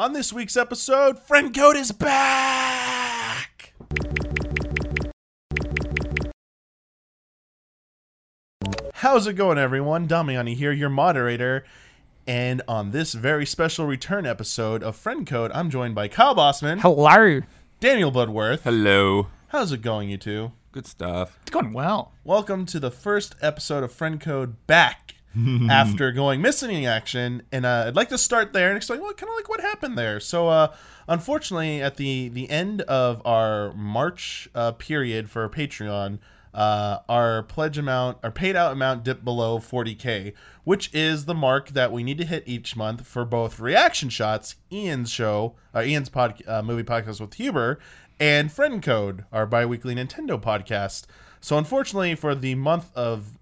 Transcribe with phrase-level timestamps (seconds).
[0.00, 3.74] On this week's episode, Friend Code is back!
[8.94, 10.08] How's it going, everyone?
[10.08, 11.66] Damiani here, your moderator.
[12.26, 16.78] And on this very special return episode of Friend Code, I'm joined by Kyle Bosman,
[16.78, 17.42] Hello.
[17.80, 18.62] Daniel Bloodworth.
[18.62, 19.26] Hello.
[19.48, 20.52] How's it going, you two?
[20.72, 21.38] Good stuff.
[21.42, 22.12] It's going well.
[22.24, 25.16] Welcome to the first episode of Friend Code back
[25.70, 27.42] after going missing in action.
[27.52, 29.96] And uh, I'd like to start there and explain what kind of like what happened
[29.96, 30.20] there.
[30.20, 30.74] So, uh,
[31.08, 36.18] unfortunately, at the the end of our March uh, period for Patreon,
[36.52, 40.32] uh, our pledge amount, our paid out amount dipped below 40k,
[40.64, 44.56] which is the mark that we need to hit each month for both reaction shots,
[44.72, 47.78] Ian's show, uh, Ian's pod, uh, movie podcast with Huber,
[48.18, 51.04] and Friend Code, our biweekly Nintendo podcast.
[51.40, 53.38] So unfortunately, for the month of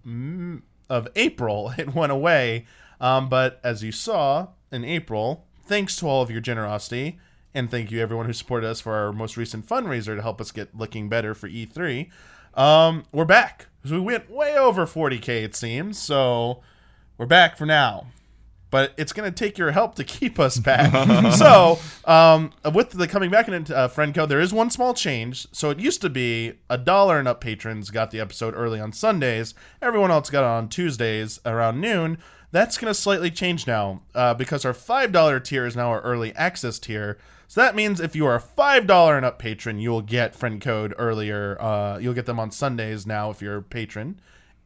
[0.89, 2.67] of April, it went away.
[3.01, 7.19] Um, but as you saw in April, thanks to all of your generosity,
[7.55, 10.51] and thank you everyone who supported us for our most recent fundraiser to help us
[10.51, 12.11] get looking better for E3.
[12.55, 13.67] Um, we're back.
[13.85, 15.99] So we went way over 40k, it seems.
[15.99, 16.63] So
[17.17, 18.09] we're back for now
[18.71, 20.93] but it's going to take your help to keep us back.
[21.35, 25.47] so, um, with the coming back in uh, friend code, there is one small change.
[25.53, 28.93] So it used to be a dollar and up patrons got the episode early on
[28.93, 29.55] Sundays.
[29.81, 32.19] Everyone else got it on Tuesdays around noon.
[32.51, 36.01] That's going to slightly change now uh, because our five dollar tier is now our
[36.01, 37.19] early access tier.
[37.47, 40.35] So that means if you are a five dollar and up patron, you will get
[40.35, 41.61] friend code earlier.
[41.61, 44.21] Uh, you'll get them on Sundays now if you're a patron,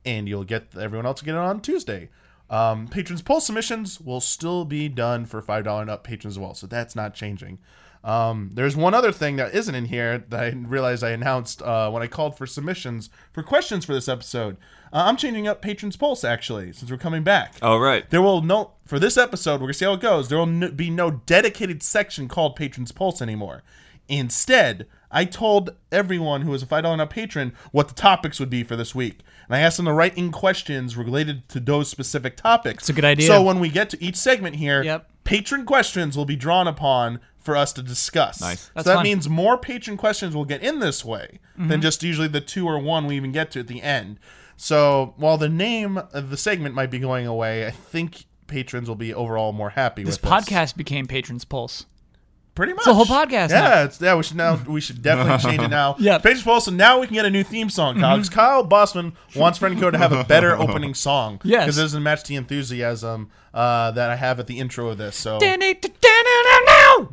[0.05, 2.08] and you'll get everyone else get it on Tuesday.
[2.53, 6.39] Um, patrons poll submissions will still be done for five dollar and up patrons as
[6.39, 7.58] well, so that's not changing.
[8.05, 11.89] Um, there's one other thing that isn't in here that I realized I announced uh,
[11.89, 14.56] when I called for submissions for questions for this episode.
[14.92, 17.55] Uh, I'm changing up patrons pulse actually since we're coming back.
[17.62, 18.08] All right.
[18.11, 19.55] There will no for this episode.
[19.61, 20.28] We're gonna see how it goes.
[20.28, 23.62] There will n- be no dedicated section called Patrons Pulse anymore.
[24.08, 28.63] Instead, I told everyone who was a five dollar patron what the topics would be
[28.65, 32.36] for this week, and I asked them to write in questions related to those specific
[32.36, 32.85] topics.
[32.85, 33.27] It's a good idea.
[33.27, 35.09] So when we get to each segment here, Yep.
[35.25, 38.41] patron questions will be drawn upon for us to discuss.
[38.41, 38.70] Nice.
[38.75, 39.03] That's So that fun.
[39.05, 41.69] means more patron questions will get in this way Mm-hmm.
[41.69, 44.19] than just usually the two or one we even get to at the end.
[44.57, 48.97] So while the name of the segment might be going away, I think patrons will
[48.97, 51.86] be overall more happy with This with podcast became Patrons Pulse.
[52.55, 52.80] Pretty much.
[52.80, 53.83] it's a whole podcast Yeah, now.
[53.85, 54.14] it's yeah.
[54.14, 54.57] We should now.
[54.67, 55.96] We should definitely change it now.
[55.98, 56.23] Yeah, Mm-hmm.
[56.23, 57.98] Patrons Pulse, and now we can get a new theme song.
[57.98, 61.41] Kyle, 'cause Kyle Bosman wants Friend Code to have a better opening song.
[61.45, 61.62] Yes.
[61.64, 65.17] because it doesn't match the enthusiasm uh, that I have at the intro of this.
[65.17, 65.39] So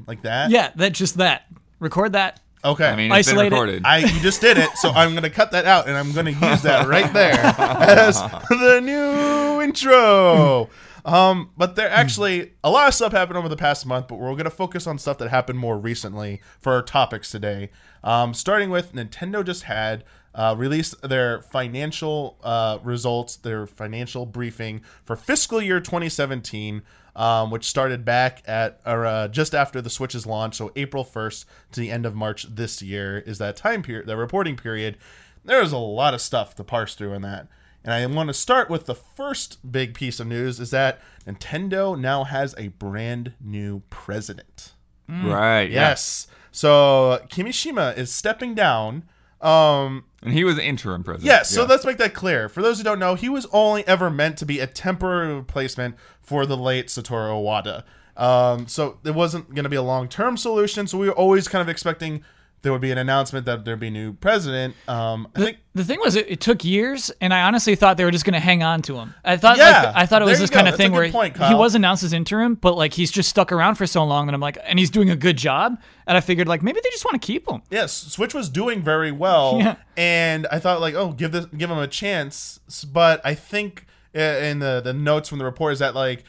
[0.08, 0.50] like that.
[0.52, 1.44] Yeah, that just that.
[1.80, 2.42] Record that.
[2.66, 2.88] Okay.
[2.90, 3.82] I mean, it's been Isolate it.
[3.86, 6.62] I you just did it, so I'm gonna cut that out, and I'm gonna use
[6.64, 10.70] that right there as the new intro.
[11.06, 14.36] Um, but there actually a lot of stuff happened over the past month, but we're
[14.36, 17.70] gonna focus on stuff that happened more recently for our topics today.
[18.04, 20.04] Um, starting with Nintendo just had
[20.36, 26.84] uh, released their financial uh, results, their financial briefing for fiscal year 2017
[27.20, 31.46] um, which started back at or, uh, just after the Switch's launch, so April 1st
[31.74, 34.98] to the end of March this year is that time period, that reporting period.
[35.44, 37.48] There's a lot of stuff to parse through in that.
[37.90, 42.00] And I want to start with the first big piece of news is that Nintendo
[42.00, 44.74] now has a brand new president.
[45.08, 45.64] right.
[45.64, 45.90] yeah.
[45.90, 46.28] Yes.
[46.52, 49.06] So Kimishima is stepping down.
[49.42, 51.26] Um, And he was the interim president.
[51.26, 51.68] Yes, so Yeah.
[51.68, 52.48] let's make that clear.
[52.48, 55.96] For those who don't know, he was only ever meant to be a temporary replacement
[56.22, 57.84] for the late Satoru Iwata.
[58.16, 60.86] Um, so it wasn't going to be a long term solution.
[60.86, 62.24] So we were always kind of expecting
[62.62, 64.76] there would be an announcement that there'd be new president.
[64.88, 67.96] Um, I The, think the thing was, it, it took years, and I honestly thought
[67.98, 69.14] they were just going to hang on to him.
[69.24, 71.38] I thought, Yeah, like, I thought it was this kind of That's thing where point,
[71.38, 74.34] he was announced as interim, but like he's just stuck around for so long that
[74.36, 77.06] I'm like, and he's doing a good job, and I figured like maybe they just
[77.06, 77.62] want to keep him.
[77.70, 79.76] yes, Switch was doing very well, Yeah.
[79.96, 82.60] and I thought like, oh, give this, give him a chance.
[82.92, 86.24] But I think uh, in the the notes from the report is that like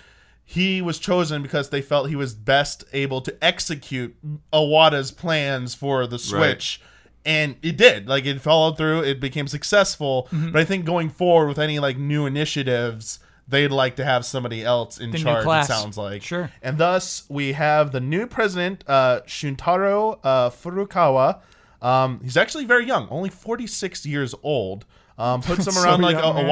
[0.50, 4.17] he was chosen because they felt he was best able to execute
[4.52, 6.81] Iwata's plans for the Switch.
[7.25, 8.08] And it did.
[8.08, 9.05] Like it followed through.
[9.05, 10.26] It became successful.
[10.32, 10.50] Mm-hmm.
[10.50, 14.64] But I think going forward with any like new initiatives, they'd like to have somebody
[14.64, 15.47] else in The charge.
[15.47, 16.50] It sounds like Sure.
[16.62, 21.43] and thus, we have the new president, uh, Shuntaro uh, Furukawa.
[21.81, 24.85] Um, he's actually very young, only 46 years old.
[25.17, 26.47] Um, puts him So around like young, uh, man.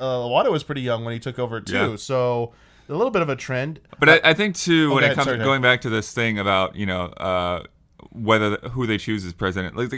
[0.00, 0.46] Iwata.
[0.46, 1.90] Uh, was pretty young when he took over too.
[1.90, 1.96] Yeah.
[1.96, 2.54] So
[2.92, 3.80] a little bit of a trend.
[3.98, 6.38] But I, I think too, when go it comes sorry, going back to this thing
[6.38, 7.64] about you know uh,
[8.10, 9.92] whether who they choose as president, like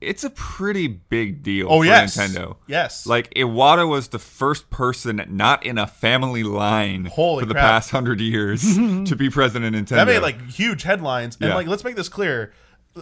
[0.00, 2.56] it's a pretty big deal Oh for yes, Nintendo.
[2.68, 7.54] Yes, Like Iwata was the first person not in a family line Holy for the
[7.54, 7.64] crap.
[7.64, 9.96] past hundred years to be president of Nintendo.
[9.96, 11.36] that made like huge headlines.
[11.40, 11.54] And Yeah.
[11.56, 12.52] like, let's make this clear.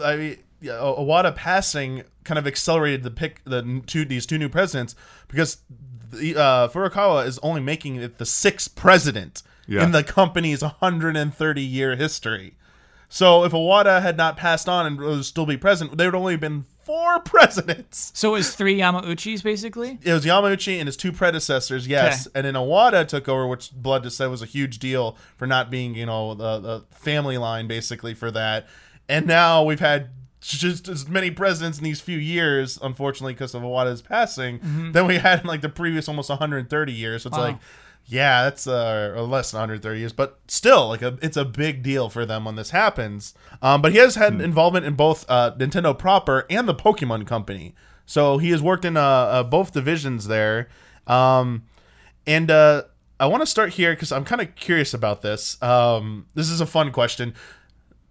[0.03, 4.49] I mean, yeah, Iwata passing kind of accelerated the pick the two these two new
[4.49, 4.95] presidents
[5.29, 5.59] because
[6.13, 9.85] uh, Furukawa is only making it the sixth president Yeah.
[9.85, 12.55] in the company's 130 year history.
[13.09, 16.33] So if Iwata had not passed on and would still be president, there would only
[16.35, 18.11] have been four presidents.
[18.15, 19.99] So it was three Yamauchis basically.
[20.03, 22.33] It was Yamauchi and his two predecessors, yes, Okay.
[22.39, 25.71] and then Iwata took over, which Blood just said was a huge deal for not
[25.71, 28.67] being, you know, the, the family line basically for that.
[29.09, 30.11] And now we've had
[30.47, 34.61] just as many presidents in these few years, unfortunately, because of Iwata's passing,
[34.93, 37.23] than we had in like the previous almost 130 years.
[37.23, 37.45] So it's Wow.
[37.45, 37.57] like,
[38.09, 41.83] yeah, that's uh, or less than 130 years, but still, like a, it's a big
[41.83, 43.35] deal for them when this happens.
[43.61, 47.75] Um, but he has had involvement in both uh, Nintendo proper and the Pokemon Company,
[48.05, 50.69] so he has worked in uh, uh, both divisions there.
[51.09, 51.65] Um,
[52.29, 52.83] and uh,
[53.19, 55.61] I want to start here because I'm kind of curious about this.
[55.63, 57.35] Um, this is a fun question.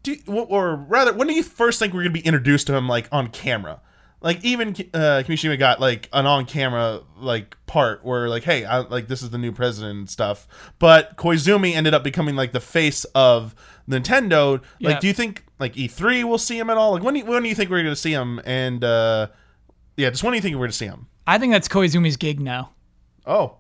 [0.06, 2.88] Do you, or rather, when do you first think we're gonna be introduced to him
[2.88, 3.82] like on camera?
[4.22, 9.08] Like even uh, Kimishima got like an on-camera like part where like, hey, I, like
[9.08, 10.48] this is the new president and stuff.
[10.80, 13.54] But Koizumi ended up becoming like the face of
[13.90, 14.54] Nintendo.
[14.80, 15.00] Like, Yeah.
[15.00, 16.92] do you think like E3 will see him at all?
[16.94, 18.40] Like, when do you, when do you think we're gonna see him?
[18.46, 19.28] And uh,
[19.98, 21.08] yeah, just when do you think we're gonna see him?
[21.28, 22.72] I think that's Koizumi's gig now.
[23.28, 23.58] Oh,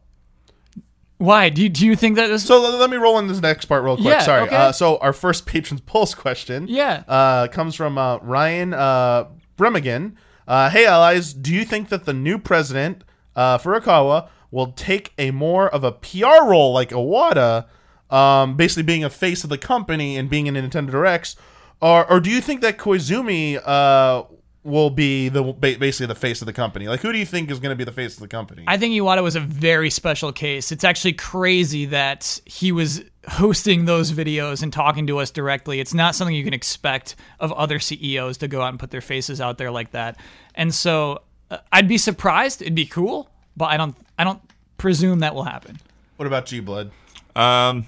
[1.17, 1.50] Why?
[1.50, 2.45] Do you, do you think that this?
[2.45, 4.07] So let me roll in this next part real quick.
[4.07, 4.41] Yeah, Sorry.
[4.41, 4.56] okay.
[4.56, 7.03] Uh, so our first patron's pulse question, Yeah.
[7.07, 9.25] uh, comes from uh, Ryan uh,
[9.57, 10.15] Bremigan.
[10.47, 13.03] Uh, hey allies, do you think that the new president
[13.35, 17.65] uh, Furukawa will take a more of a PR role like Iwata,
[18.09, 21.35] um, basically being a face of the company and being in Nintendo Directs,
[21.81, 24.23] or or do you think that Koizumi uh,
[24.65, 26.88] will be the basically the face of the company?
[26.88, 28.63] Like, who do you think is going to be the face of the company?
[28.67, 30.71] I think Iwata was a very special case.
[30.71, 35.79] It's actually crazy that he was hosting those videos and talking to us directly.
[35.79, 39.01] It's not something you can expect of other CEOs to go out and put their
[39.01, 40.19] faces out there like that.
[40.56, 41.21] And so
[41.51, 42.63] uh, I'd be surprised.
[42.63, 43.95] It'd be cool, but I don't.
[44.17, 44.41] I don't
[44.77, 45.77] presume that will happen.
[46.17, 46.91] what about G Blood?
[47.35, 47.85] Um,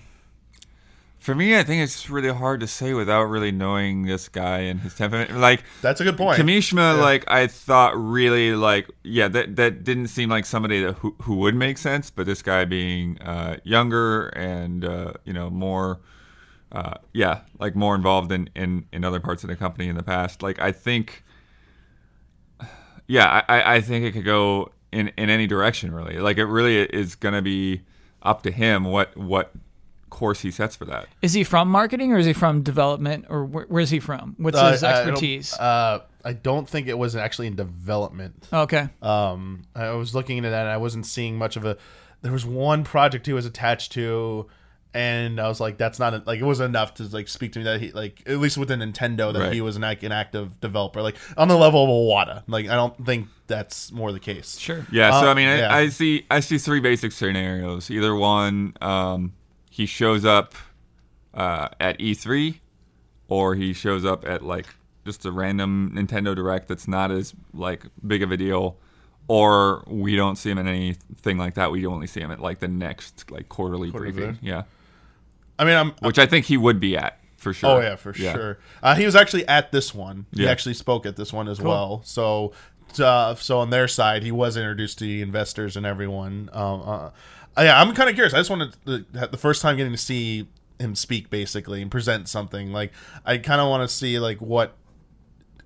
[1.28, 4.80] for me, I think it's really hard to say without really knowing this guy and
[4.80, 5.38] his temperament.
[5.38, 6.40] Like That's a good point.
[6.40, 11.14] Kimishima, like I thought, really like yeah, that that didn't seem like somebody that who,
[11.24, 12.10] who would make sense.
[12.10, 16.00] But this guy being uh, younger and uh, you know more,
[16.72, 20.04] uh, yeah, like more involved in, in in other parts of the company in the
[20.04, 20.42] past.
[20.42, 21.26] Like I think,
[23.06, 26.20] yeah, I- I I think it could go in in any direction really.
[26.20, 27.82] Like it really is gonna be
[28.24, 29.52] up to him what what
[30.10, 31.08] course he sets for that.
[31.22, 34.36] Is he from marketing or is he from development or where, where's he from?
[34.38, 35.54] What's Uh, his I don't- expertise?
[35.54, 38.48] Uh, I don't think it was actually in development.
[38.52, 38.90] okay.
[39.02, 40.62] Um, I was looking into that.
[40.62, 41.78] and I wasn't seeing much of a.
[42.22, 44.48] There was one project he was attached to,
[44.94, 47.60] and I was like, "That's not a, like it wasn't enough to like speak to
[47.60, 49.54] me that he like at least with the Nintendo that Right.
[49.54, 52.44] he was an, ac- an active developer like on the level of Iwata.
[52.48, 54.58] Like I don't think that's more the case.
[54.58, 54.86] Sure.
[54.92, 55.74] Yeah, so Uh, I mean, yeah.
[55.74, 57.92] I, I see I see three basic scenarios.
[57.92, 59.34] Either one, um,
[59.78, 60.56] he shows up
[61.36, 62.60] uh, at E3,
[63.28, 64.66] or he shows up at like
[65.06, 68.78] just a random Nintendo Direct that's not as like big of a deal,
[69.28, 71.72] or we don't see him in anything like that.
[71.72, 74.40] We only see him at like the next like quarterly, briefing.
[74.42, 74.64] Yeah,
[75.60, 75.92] I mean, I'm.
[76.02, 77.70] which I think he would be at for sure.
[77.70, 78.58] Oh yeah, for sure.
[78.82, 80.26] Uh, he was actually at this one.
[80.34, 80.50] He Yeah.
[80.50, 82.02] actually spoke at this one as well.
[82.04, 82.54] So,
[83.00, 86.50] uh, so on their side, he was introduced to the investors and everyone.
[86.52, 87.10] Um, uh,
[87.58, 88.34] Uh, yeah, I'm kind of curious.
[88.34, 90.48] I just wanted the first time getting to see
[90.80, 92.72] him speak basically and present something.
[92.72, 92.92] Like
[93.26, 94.76] I kind of want to see like what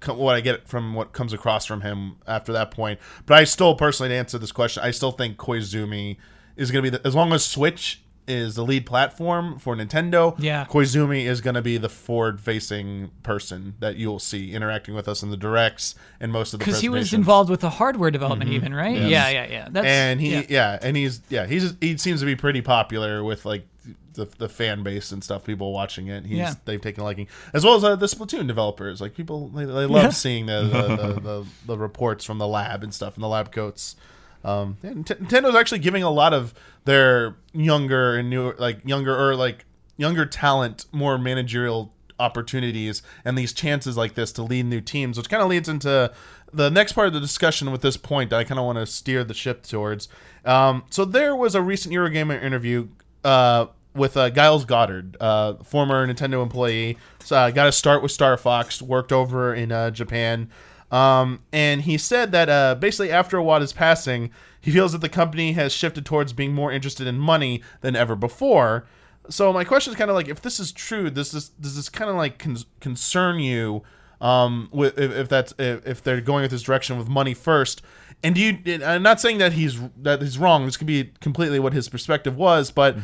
[0.07, 3.00] what I get from what comes across from him after that point.
[3.25, 6.17] But I still personally to answer this question, I still think Koizumi
[6.55, 8.01] is going to be the, as long as Switch
[8.32, 10.34] is the lead platform for Nintendo.
[10.40, 10.66] Yeah.
[10.66, 15.30] Koizumi is going to be the forward-facing person that you'll see interacting with us in
[15.30, 18.74] the directs and most of the Because he was involved with the hardware development, even
[18.74, 18.96] right?
[18.96, 19.10] Yes.
[19.10, 19.68] Yeah, yeah, yeah.
[19.70, 20.44] That's and he yeah.
[20.50, 20.80] yeah.
[20.82, 23.68] and he's yeah he's he seems to be pretty popular with like
[24.14, 26.54] the, the fan base and stuff people watching it he's Yeah.
[26.66, 29.86] they've taken a liking as well as uh, the splatoon developers like people they, they
[29.86, 30.10] love Yeah.
[30.10, 33.52] seeing the the, the, the the reports from the lab and stuff and the lab
[33.54, 33.96] coats
[34.43, 36.53] um nintendo's actually giving a lot of
[36.86, 39.65] their younger and newer like younger or like
[39.98, 45.29] younger talent more managerial opportunities and these chances like this to lead new teams, which
[45.29, 46.12] kind of leads into
[46.53, 49.24] the next part of the discussion with this point I kind of want to steer
[49.24, 50.07] the ship towards.
[50.45, 52.89] Um, so there was a recent Eurogamer interview
[53.24, 56.98] uh, with uh, Giles Goddard, uh, former Nintendo employee.
[57.24, 60.50] So, uh, got to start with Star Fox, worked over in uh, Japan.
[60.91, 64.29] Um, and he said that uh, basically after Iwata's passing,
[64.60, 68.15] he feels that the company has shifted towards being more interested in money than ever
[68.15, 68.86] before.
[69.29, 71.89] So my question is kind of like, if this is true, does this does this
[71.89, 73.83] kind of like con- concern you?
[74.19, 77.81] Um, with if, if that's if, if they're going with this direction with money first,
[78.24, 78.83] and do you?
[78.86, 80.65] I'm not saying that he's that he's wrong.
[80.65, 82.98] This could be completely what his perspective was, but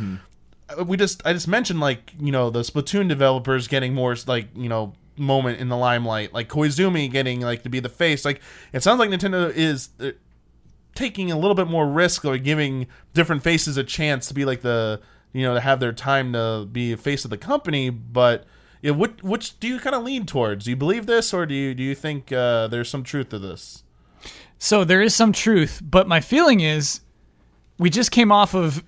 [0.85, 4.69] we just I just mentioned like you know the Splatoon developers getting more like you
[4.69, 8.25] know moment in the limelight, like Koizumi getting like to be the face.
[8.25, 8.41] Like
[8.73, 10.11] it sounds like Nintendo is uh,
[10.95, 14.61] taking a little bit more risk, or giving different faces a chance to be like
[14.61, 15.01] the
[15.33, 17.89] you know to have their time to be a face of the company.
[17.89, 18.45] But
[18.81, 20.65] yeah, which which do you kind of lean towards?
[20.65, 23.39] Do you believe this, or do you do you think uh, there's some truth to
[23.39, 23.83] this?
[24.59, 27.01] So there is some truth, but my feeling is
[27.77, 28.83] we just came off of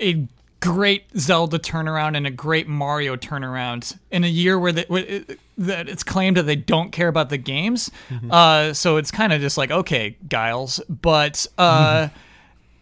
[0.00, 0.26] a
[0.64, 5.88] great Zelda turnaround and a great Mario turnaround in a year where the, it- that
[5.88, 7.90] it's claimed that they don't care about the games.
[8.30, 10.80] Uh, so it's kind of just like, okay, Giles.
[10.88, 12.08] But uh,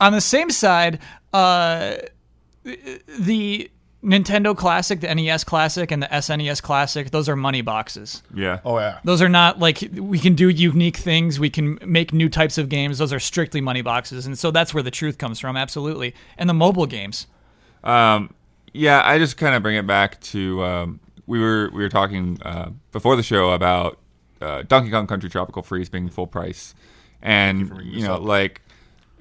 [0.01, 1.01] on the same side,
[1.35, 1.97] uh,
[2.65, 3.71] the
[4.03, 8.23] Nintendo Classic, the NES Classic, and the SNES Classic, those are money boxes.
[8.35, 8.61] Yeah.
[8.65, 11.39] Oh yeah, Those are not like we can do unique things.
[11.39, 12.99] We can make new types of games.
[12.99, 15.57] Those are strictly money boxes, and so that's where the truth comes from.
[15.57, 17.27] Absolutely, and the mobile games.
[17.85, 18.35] Um,
[18.73, 22.39] yeah, I just kind of bring it back to um, we were we were talking
[22.43, 23.99] uh, before the show about
[24.41, 26.75] uh, Donkey Kong Country Tropical Freeze being full price,
[27.21, 28.23] and bringing you, know up.
[28.23, 28.63] like,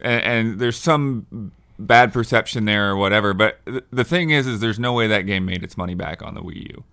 [0.02, 3.34] and, and there's some bad perception there or whatever.
[3.34, 6.22] But th- the thing is, is there's no way that game made its money back
[6.22, 6.84] on the Wii U,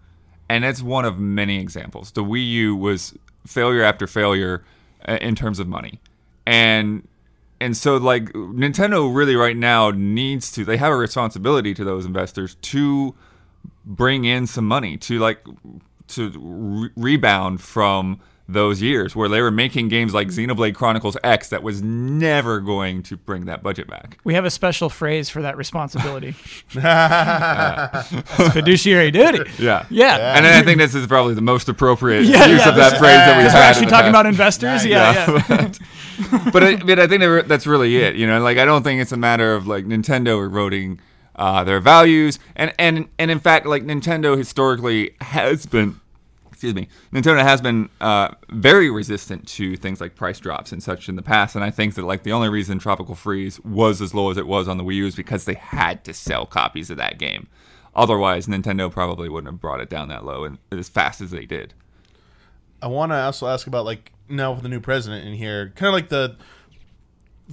[0.48, 2.10] and it's one of many examples.
[2.12, 3.14] The Wii U was
[3.46, 4.64] failure after failure
[5.06, 6.00] uh, in terms of money,
[6.44, 7.06] and
[7.60, 12.06] and so like Nintendo really right now needs to they have a responsibility to those
[12.06, 13.14] investors to
[13.84, 15.44] bring in some money to like
[16.08, 21.50] to re- rebound from those years where they were making games like Xenoblade Chronicles X
[21.50, 24.18] that was never going to bring that budget back.
[24.24, 26.34] We have a special phrase for that responsibility.
[26.78, 29.50] It's fiduciary duty.
[29.58, 29.84] Yeah.
[29.90, 30.36] Yeah.
[30.36, 32.98] And then I think this is probably the most appropriate Yeah, use yeah, of that
[32.98, 34.08] phrase that we've Because we're actually talking past.
[34.12, 34.86] about investors.
[34.86, 35.72] Yeah, yeah.
[36.52, 38.16] but I, but I think that's really it.
[38.16, 41.00] You know, like I don't think it's a matter of like Nintendo eroding
[41.36, 46.00] uh, their values, and and and in fact, like Nintendo historically has been,
[46.58, 51.08] excuse me, Nintendo has been uh, very resistant to things like price drops and such
[51.08, 51.54] in the past.
[51.54, 54.44] And I think that like the only reason Tropical Freeze was as low as it
[54.44, 57.46] was on the Wii U is because they had to sell copies of that game.
[57.94, 61.46] Otherwise, Nintendo probably wouldn't have brought it down that low and as fast as they
[61.46, 61.74] did.
[62.82, 65.86] I want to also ask about like now with the new president in here, kind
[65.86, 66.34] of like the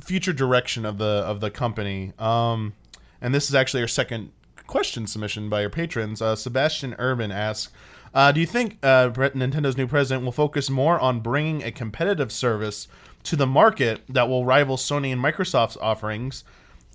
[0.03, 2.11] future direction of the of the company.
[2.17, 2.73] Um,
[3.21, 4.31] and this is actually our second
[4.65, 6.23] question submission by your patrons.
[6.23, 7.71] Uh, Sebastian Urban asks,
[8.15, 12.31] uh, "Do you think uh, Nintendo's new president will focus more on bringing a competitive
[12.31, 12.87] service
[13.23, 16.43] to the market that will rival Sony and Microsoft's offerings?"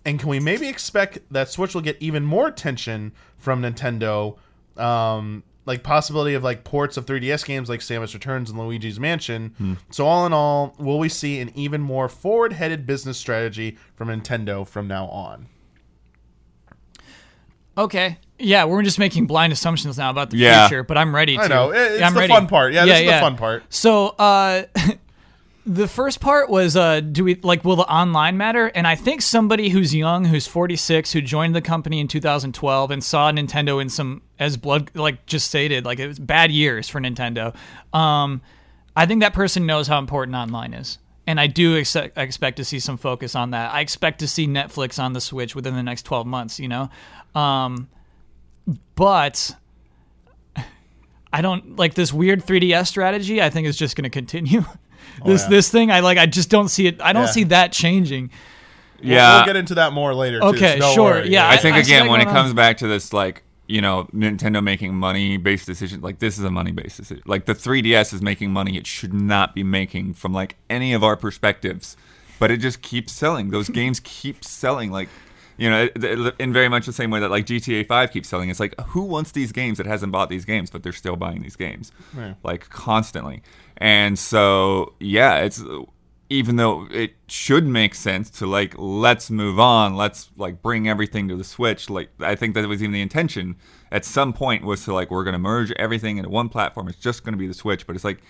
[0.04, 4.36] And can we maybe expect that Switch will get even more attention from Nintendo?
[4.76, 9.76] Um, like possibility of like ports of 3DS games like Samus Returns and Luigi's Mansion.
[9.90, 14.66] So all in all, will we see an even more forward-headed business strategy from Nintendo
[14.66, 15.46] from now on?
[17.80, 18.18] Okay.
[18.38, 20.66] Yeah, we're just making blind assumptions now about the Yeah.
[20.68, 21.42] future, but I'm ready to.
[21.42, 21.70] I know.
[21.70, 22.32] It's I'm the ready.
[22.32, 22.72] fun part.
[22.72, 23.64] Yeah, this is the fun part.
[23.68, 24.62] So, uh,
[25.66, 28.66] the first part was, uh, do we like will the online matter?
[28.68, 33.04] And I think somebody who's young, who's 46, who joined the company in 2012 and
[33.04, 36.98] saw Nintendo in some as blood, like just stated, like it was bad years for
[37.00, 37.54] Nintendo.
[37.92, 38.40] Um,
[38.96, 40.98] I think that person knows how important online is.
[41.26, 43.72] And I do ex- expect to see some focus on that.
[43.72, 46.88] I expect to see Netflix on the Switch within the next 12 months, you know?
[47.34, 47.88] Um,
[48.94, 49.54] but
[51.32, 53.40] I don't like this weird 3DS strategy.
[53.42, 54.64] I think is just going to continue.
[55.24, 55.48] this yeah.
[55.48, 56.18] this thing, I like.
[56.18, 57.00] I just don't see it.
[57.00, 57.30] I don't Yeah.
[57.30, 58.30] see that changing.
[59.02, 59.36] We'll- Yeah.
[59.36, 60.40] we'll, get into that more later.
[60.40, 61.30] too, Okay, so sure, worry.
[61.30, 62.42] yeah, I think I again that when it going on.
[62.44, 66.44] comes back to this like you know Nintendo making money based decisions like this is
[66.44, 70.12] a money based decision like the 3DS is making money it should not be making
[70.14, 71.96] from like any of our perspectives
[72.40, 75.08] but it just keeps selling those games keep selling like
[75.60, 75.88] you know
[76.38, 79.02] in very much the same way that like GTA 5 keeps selling it's like who
[79.02, 81.92] wants these games that hasn't bought these games but they're still buying these games?
[82.14, 82.34] Right.
[82.42, 83.42] like constantly.
[83.76, 85.62] And so yeah it's
[86.30, 91.26] even though it should make sense to like let's move on let's like bring everything
[91.26, 93.56] to the switch like i think that was even the intention
[93.90, 96.86] at some point was to like we're going to merge everything into one platform.
[96.88, 98.22] It's just going to be the switch but it's like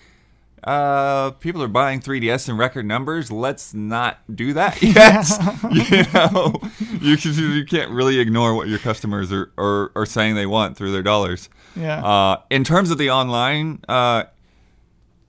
[0.63, 5.25] uh people are buying 3ds in record numbers let's not do that yet
[5.71, 6.61] you know
[7.01, 10.91] you, you can't really ignore what your customers are, are, are saying they want through
[10.91, 12.03] their dollars Yeah.
[12.05, 14.25] uh, in terms of the online uh,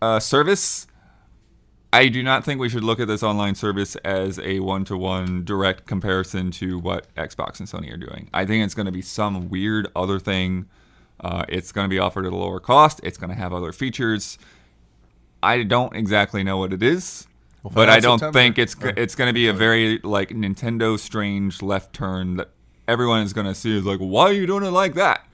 [0.03, 0.87] uh, service,
[1.93, 5.87] I do not think we should look at this online service as a one-to-one direct
[5.87, 8.29] comparison to what Xbox and Sony are doing.
[8.35, 10.67] I think it's going to be some weird other thing.
[11.21, 13.01] Uh, it's going to be offered at a lower cost.
[13.05, 14.39] It's going to have other features.
[15.43, 17.27] I don't exactly know what it is,
[17.65, 18.39] but I don't September.
[18.39, 22.51] think it's Or- it's going to be a very like Nintendo strange left turn that
[22.89, 25.27] everyone is going to see is like, why are you doing it like that?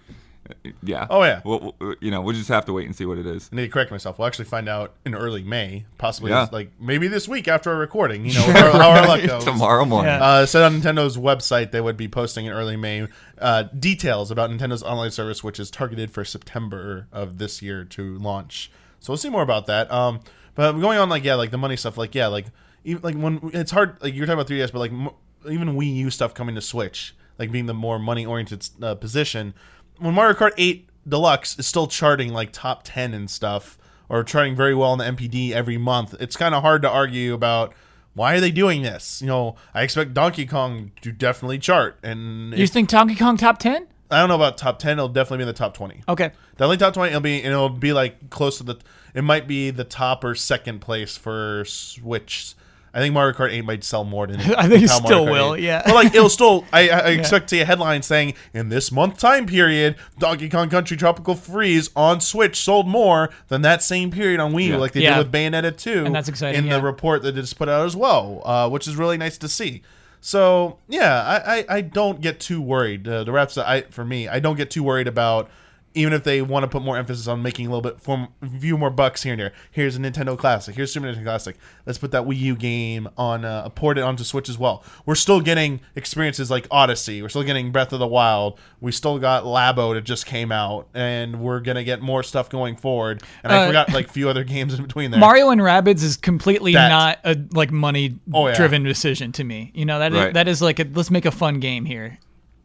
[0.83, 1.07] Yeah.
[1.11, 1.43] Oh, yeah.
[1.45, 3.51] Well, well, you know, we'll just have to wait and see what it is.
[3.53, 4.19] I need to correct myself.
[4.19, 6.47] We'll actually find out in early May, possibly Yeah.
[6.51, 8.25] like maybe this week after our recording.
[8.25, 9.45] You know, how, how our luck goes.
[9.45, 10.11] Tomorrow morning.
[10.11, 10.25] Yeah.
[10.25, 14.49] Uh, said on Nintendo's website they would be posting in early May uh, details about
[14.49, 18.71] Nintendo's online service, which is targeted for September of this year to launch.
[19.01, 19.91] So we'll see more about that.
[19.93, 20.21] Um,
[20.55, 22.47] but going on like yeah, like the money stuff, like yeah, like
[22.85, 25.11] even like when it's hard, like you're talking about 3ds, but like m-
[25.49, 29.55] even Wii U stuff coming to Switch, like being the more money oriented uh, position.
[29.99, 33.79] When Mario Kart 8 Deluxe is still charting like top 10 and stuff,
[34.09, 37.35] or charting very well in the NPD every month, it's kind of hard to argue
[37.35, 37.73] about
[38.15, 39.21] why are they doing this?
[39.21, 43.59] You know, I expect Donkey Kong to definitely chart, and You think Donkey Kong top
[43.59, 43.87] ten?
[44.11, 44.93] I don't know about top 10.
[44.93, 46.03] It'll definitely be in the top 20.
[46.09, 46.31] Okay.
[46.53, 47.11] Definitely top 20.
[47.11, 48.77] It'll be, and it'll be like close to the.
[49.15, 52.55] It might be the top or second place for Switch.
[52.95, 55.25] I think Mario Kart 8 might sell more than I think it how Mario still
[55.27, 55.63] will, 8.
[55.63, 55.83] yeah.
[55.85, 56.65] But like it'll still.
[56.73, 60.71] I, I expect to see a headline saying in this month time period, Donkey Kong
[60.71, 64.77] Country Tropical Freeze on Switch sold more than that same period on Wii, U, Yeah.
[64.79, 65.19] like they Yeah.
[65.19, 66.07] did with Bayonetta 2.
[66.07, 66.79] And that's exciting, in yeah.
[66.79, 69.49] the report that they just put out as well, uh, which is really nice to
[69.49, 69.83] see.
[70.21, 73.07] So yeah, I, I, I don't get too worried.
[73.07, 75.49] Uh, the reps, I for me, I don't get too worried about
[75.95, 78.49] even if they want to put more emphasis on making a little bit for a
[78.61, 79.53] few more bucks here and there.
[79.71, 80.75] Here's a Nintendo Classic.
[80.75, 81.57] Here's Super Nintendo Classic.
[81.87, 84.85] Let's put that Wii U game on uh, port it onto Switch as well.
[85.07, 87.23] We're still getting experiences like Odyssey.
[87.23, 88.59] We're still getting Breath of the Wild.
[88.81, 92.77] We still got Labo that just came out, and we're gonna get more stuff going
[92.77, 93.23] forward.
[93.43, 95.19] And I Uh, forgot like a few other games in between there.
[95.21, 98.55] Mario and Rabbids is completely That- not a like money Oh, yeah.
[98.55, 99.73] driven decision to me.
[99.75, 100.35] You know that is, Right.
[100.35, 102.19] that is like a, let's make a fun game here.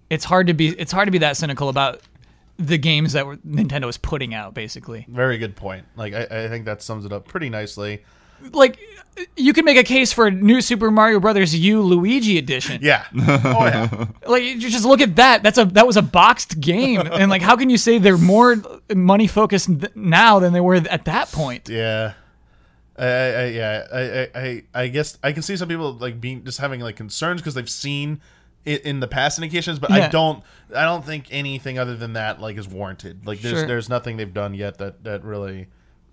[0.09, 2.01] It's hard to be it's hard to be that cynical about
[2.67, 5.05] the games that were, Nintendo was putting out basically.
[5.09, 5.85] Very good point.
[5.95, 8.03] Like I, I think that sums it up pretty nicely.
[8.51, 8.79] Like
[9.37, 12.79] you can make a case for a new Super Mario Brothers U Luigi edition.
[12.81, 13.05] Yeah.
[13.15, 14.07] Oh yeah.
[14.27, 15.43] Like you just look at that.
[15.43, 18.57] That's a that was a boxed game, and like how can you say they're more
[18.93, 21.69] money focused now than they were at that point?
[21.69, 22.13] Yeah.
[22.95, 26.21] I, I, I yeah, I, I, I, I guess I can see some people like
[26.21, 28.19] being just having like concerns because they've seen it
[28.65, 30.43] in the past indications, but I don't,
[30.75, 33.25] I don't think anything other than that like is warranted.
[33.27, 33.67] Like there's, Sure.
[33.67, 35.67] there's nothing they've done yet that that really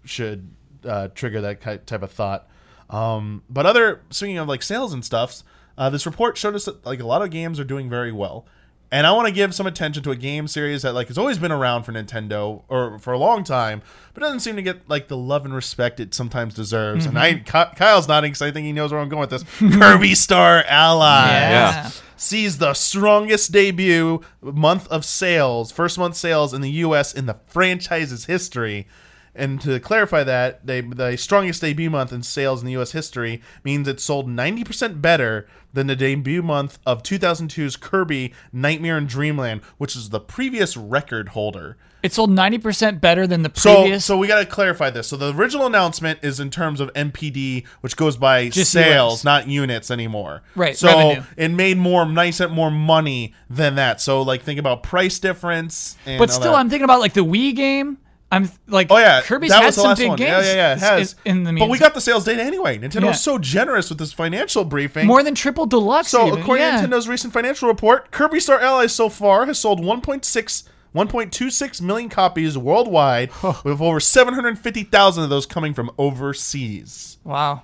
[0.05, 0.49] should
[0.85, 2.49] uh, trigger that type of thought.
[2.89, 5.45] Um, but other speaking of like sales and stuffs,
[5.79, 8.47] uh, this report showed us that like a lot of games are doing very well.
[8.93, 11.39] And I want to give some attention to a game series that like has always
[11.39, 13.83] been around for Nintendo or for a long time,
[14.15, 17.07] but doesn't seem to get like the love and respect it sometimes deserves.
[17.07, 17.45] And I mm-hmm.
[17.45, 19.45] Ky- Kyle's nodding because I think he knows where I'm going with this.
[19.59, 21.91] Kirby Star Ally Yeah.
[22.17, 27.15] sees the strongest debut month of sales, first month sales in the U.S.
[27.15, 28.89] in the franchise's history.
[29.35, 32.93] And to clarify that, they, the strongest debut month in sales in the U.S.
[32.93, 39.07] history means it sold 90% better than the debut month of 2002's Kirby Nightmare in
[39.07, 41.77] Dreamland, which is the previous record holder.
[42.03, 44.07] It sold ninety percent better than the previous.
[44.07, 45.09] so we got to clarify this.
[45.09, 49.49] So the original announcement is in terms of NPD, which goes by Just sales, not
[49.49, 50.43] units anymore.
[50.57, 51.23] Right, So revenue.
[51.37, 54.01] it made more nice and more money than that.
[54.01, 55.99] So like think about price difference.
[56.07, 56.55] And but still.
[56.55, 57.99] I'm thinking about like the Wii game.
[58.33, 60.17] I'm like, Oh yeah, Kirby's that had was the some last big one.
[60.19, 60.31] games.
[60.31, 61.17] Yeah, yeah, yeah, it has.
[61.25, 62.79] In the but we got the sales data anyway.
[62.79, 63.07] Nintendo Yeah.
[63.09, 65.07] was so generous with this financial briefing.
[65.07, 66.09] more than triple deluxe.
[66.11, 66.41] So, even.
[66.41, 66.81] according yeah.
[66.81, 70.63] to Nintendo's recent financial report, Kirby Star Allies so far has sold 1.6
[70.95, 73.31] 1.26 million copies worldwide,
[73.65, 77.19] with over 750,000 of those coming from overseas.
[77.25, 77.63] wow.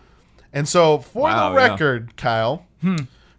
[0.53, 1.69] And so, for Wow, the yeah.
[1.69, 2.97] record, Kyle, hmm.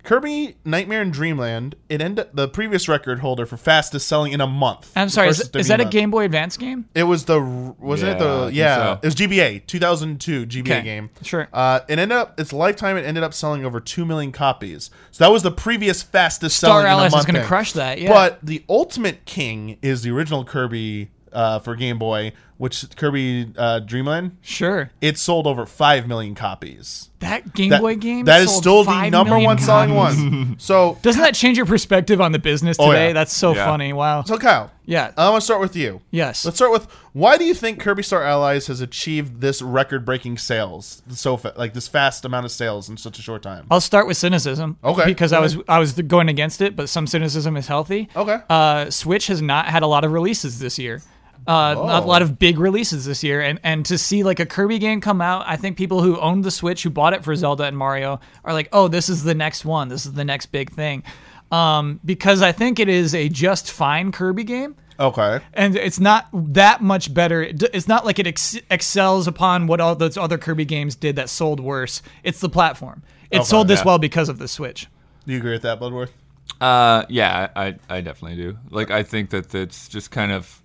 [0.08, 4.48] Kirby Nightmare in Dreamland, it ended the previous record holder for fastest selling in a
[4.48, 4.90] month.
[4.96, 5.28] I'm sorry.
[5.28, 5.92] Is, is that a month.
[5.92, 6.88] Game Boy Advance game?
[6.96, 9.00] It was the wasn't it Yeah, the yeah so.
[9.04, 11.10] it was GBA 2002 GBA Okay, game.
[11.24, 11.50] sure.
[11.52, 12.96] Uh, it ended up its lifetime.
[12.96, 14.92] It ended up selling over two million copies.
[15.12, 16.86] So that was the previous fastest Star selling.
[16.86, 18.00] in a Allies is going to crush that.
[18.00, 18.14] Yeah.
[18.14, 23.80] But the ultimate king is the original Kirby uh, for Game Boy, which Kirby uh,
[23.80, 24.38] Dreamland.
[24.42, 27.10] sure, It sold over five million copies.
[27.20, 29.94] that Game That, Boy game that is sold still the 5 number million one selling
[29.94, 30.56] one.
[30.60, 33.08] So Doesn't that change your perspective on the business Oh, today?
[33.08, 33.14] yeah.
[33.14, 33.66] That's so Yeah.
[33.66, 33.94] funny.
[33.94, 34.24] Wow.
[34.24, 35.12] so Kyle, yeah.
[35.18, 36.02] I want to start with you.
[36.12, 36.46] yes.
[36.46, 41.02] Let's start with why do you think Kirby Star Allies has achieved this record-breaking sales
[41.10, 43.66] so fa- like this fast amount of sales in such a short time?
[43.72, 44.78] I'll start with cynicism.
[44.84, 48.10] Okay, Because go I was I was going against it, but some cynicism is healthy.
[48.16, 48.38] Okay.
[48.50, 51.02] Uh, Switch has not had a lot of releases this year.
[51.48, 51.84] Uh, Oh.
[51.84, 55.00] A lot of big releases this year, and and to see like a Kirby game
[55.00, 57.78] come out, I think people who owned the Switch, who bought it for Zelda and
[57.78, 59.88] Mario, are like, oh, this is the next one.
[59.88, 61.04] This is the next big thing,
[61.52, 65.40] um, because I think it is a just fine Kirby game Okay.
[65.54, 67.42] and it's not that much better.
[67.44, 71.30] It's not like it ex- excels upon what all those other Kirby games did that
[71.30, 72.02] sold worse.
[72.24, 73.04] It's the platform.
[73.32, 73.86] It Okay, sold this yeah.
[73.86, 74.88] well because of the Switch.
[75.26, 76.12] Do you agree with that, Bloodworth?
[76.60, 78.58] Uh, yeah, I, I definitely do.
[78.70, 80.62] Like, I think that it's just kind of,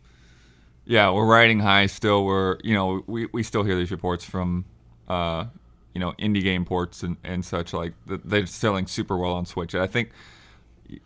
[0.85, 2.25] yeah, we're riding high still.
[2.25, 4.64] We're, you know, we, we still hear these reports from,
[5.09, 5.47] uh,
[5.95, 9.75] you know, indie game ports and, and such like they're selling super well on Switch.
[9.75, 10.11] And I think,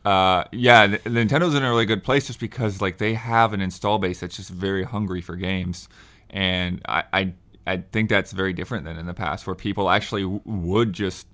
[0.04, 3.98] uh, yeah, Nintendo's in a really good place just because like they have an install
[3.98, 5.88] base that's just very hungry for games,
[6.30, 7.32] and I I,
[7.66, 11.26] I think that's very different than in the past where people actually w- would just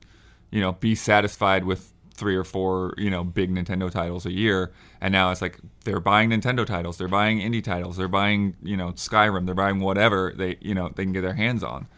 [0.51, 1.92] you know be satisfied with
[2.23, 5.99] three or four you know big Nintendo titles a year, and now it's like they're
[5.99, 10.33] buying Nintendo titles, they're buying indie titles, they're buying you know Skyrim, they're buying whatever
[10.37, 11.89] they you know they can get their hands on.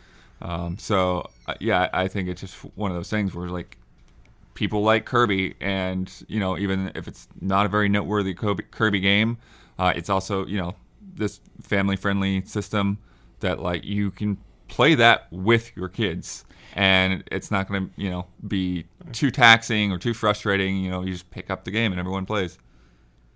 [0.40, 3.76] Um, so uh, yeah, I think it's just one of those things where like
[4.54, 9.36] people like Kirby, and you know, even if it's not a very noteworthy Kirby, game,
[9.78, 10.74] uh, it's also you know
[11.16, 12.98] this family-friendly system
[13.40, 18.10] that like you can play that with your kids, and it's not going to you
[18.10, 20.76] know be too taxing or too frustrating.
[20.78, 22.58] You know, you just pick up the game and everyone plays.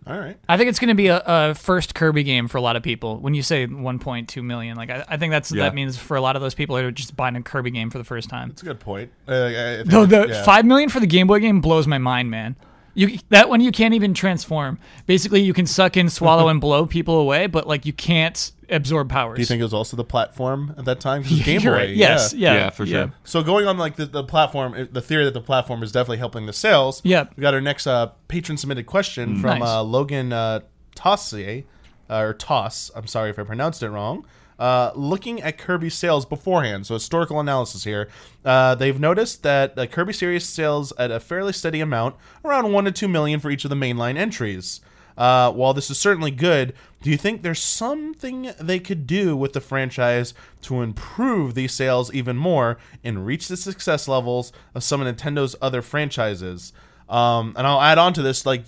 [0.07, 0.39] All right.
[0.49, 2.83] I think it's going to be a, a first Kirby game for a lot of
[2.83, 3.19] people.
[3.19, 5.65] When you say 1.2 million, like I, I think that's Yeah.
[5.65, 7.91] that means for a lot of those people who are just buying a Kirby game
[7.91, 8.49] for the first time.
[8.49, 9.11] That's a good point.
[9.29, 10.45] Uh, I- I think- Though the yeah.
[10.45, 12.57] five million for the Game Boy game blows my mind, man.
[12.99, 14.79] You that one you can't even transform.
[15.07, 19.09] Basically, you can suck in, swallow, and blow people away, but like you can't absorb
[19.09, 19.37] powers.
[19.37, 21.23] Do you think it was also the platform at that time?
[21.23, 21.71] 'Cause it was Game Boy.
[21.71, 21.89] right.
[21.91, 22.35] Yes.
[22.35, 22.53] yeah.
[22.53, 22.59] Yeah.
[22.59, 23.13] Yeah, for sure.
[23.25, 26.19] So going on like the, the platform, uh, the theory that the platform is definitely
[26.19, 27.01] helping the sales.
[27.05, 27.35] Yep.
[27.37, 29.69] We got our next uh, patron submitted question from Nice.
[29.69, 30.61] uh, Logan uh,
[30.97, 31.65] Tossier,
[32.11, 32.91] uh, or Toss.
[32.97, 34.27] I'm sorry if I pronounced it wrong.
[34.59, 38.09] Uh, looking at Kirby sales beforehand, so historical analysis here,
[38.45, 42.85] uh, they've noticed that the Kirby series sales at a fairly steady amount, around one
[42.85, 44.81] to two million for each of the mainline entries.
[45.17, 49.53] Uh, while this is certainly good, do you think there's something they could do with
[49.53, 55.01] the franchise to improve these sales even more and reach the success levels of some
[55.01, 56.73] of Nintendo's other franchises?
[57.09, 58.63] Um, and I'll add on to this, like,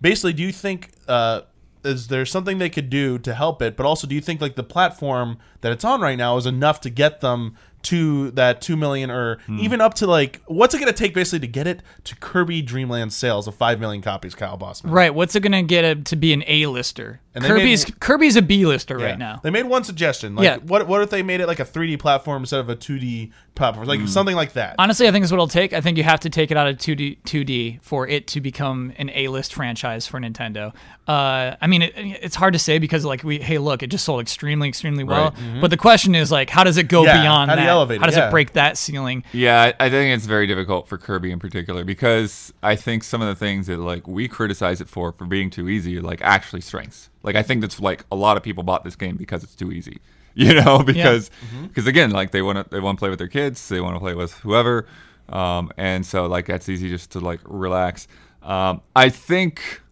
[0.00, 1.42] basically, do you think uh,
[1.84, 3.76] is there something they could do to help it?
[3.76, 6.80] But also, do you think like the platform that it's on right now is enough
[6.82, 9.58] to get them to that two million or Hmm.
[9.58, 12.62] even up to like what's it going to take basically to get it to Kirby
[12.62, 14.36] Dreamland sales of five million copies?
[14.36, 14.92] Kyle Bosman.
[14.92, 15.12] Right.
[15.12, 17.20] What's it going to get it to be an A-lister?
[17.34, 19.06] And they Kirby's made- Kirby's a B-lister Yeah.
[19.06, 19.40] right now.
[19.42, 20.34] They made one suggestion.
[20.36, 20.56] Like, Yeah.
[20.58, 23.86] what what if they made it like a 3D platform instead of a 2D platform?
[23.86, 24.74] Like something like that.
[24.78, 25.72] Honestly, I think is what it'll take.
[25.72, 28.92] I think you have to take it out of 2D 2D for it to become
[28.98, 30.74] an A-list franchise for Nintendo.
[31.08, 34.04] Uh, I mean, it, it's hard to say because like we, hey, look, it just
[34.04, 35.34] sold extremely, extremely well.
[35.60, 37.06] But the question is like, how does it go Mm-hmm.
[37.16, 37.70] Yeah, beyond how do you that?
[37.72, 38.00] elevate it?
[38.00, 38.28] How does Yeah.
[38.28, 39.24] it break that ceiling?
[39.32, 43.20] Yeah, I, I think it's very difficult for Kirby in particular because I think some
[43.22, 46.20] of the things that like we criticize it for for being too easy are like
[46.22, 47.08] actually strengths.
[47.22, 49.72] Like I think that's like a lot of people bought this game because it's too
[49.72, 50.00] easy.
[50.34, 51.30] You know, because
[51.64, 53.96] because again, like they want to they want to play with their kids, they want
[53.96, 54.86] to play with whoever,
[55.28, 58.08] um, and so like that's easy just to like relax.
[58.42, 59.82] Um, I think,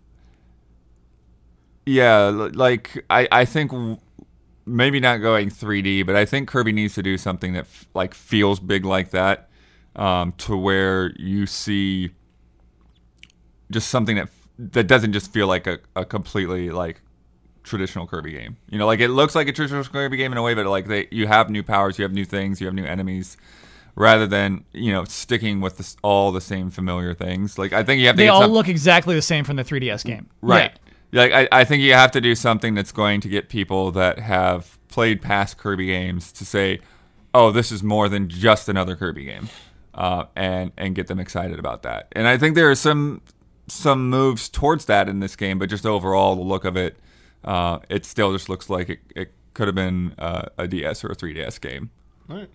[1.87, 3.73] yeah, like I I think.
[4.67, 8.15] maybe not going 3D, but I think Kirby needs to do something that f- like
[8.15, 9.49] feels big like that,
[9.97, 12.11] um, to where you see
[13.71, 17.03] just something that f- that doesn't just feel like a, a completely like
[17.71, 18.57] traditional Kirby game.
[18.69, 20.87] You know, like it looks like a traditional Kirby game in a way, but like
[20.89, 23.37] they you have new powers, you have new things, you have new enemies.
[23.97, 28.01] Rather than you know sticking with this, all the same familiar things, like I think
[28.01, 30.29] you have to They all some- look exactly the same from the 3DS game.
[30.43, 30.73] Right.
[31.13, 31.21] Yeah.
[31.23, 34.19] Like I, I think you have to do something that's going to get people that
[34.21, 36.79] have played past Kirby games to say,
[37.35, 39.49] "Oh, this is more than just another Kirby game,"
[39.93, 42.07] uh, and and get them excited about that.
[42.13, 43.23] And I think there are some
[43.67, 46.97] some moves towards that in this game, but just overall, the look of it,
[47.45, 51.09] uh, it still just looks like it, it could have been uh, a DS or
[51.09, 51.91] a 3DS game.
[52.29, 52.51] All right.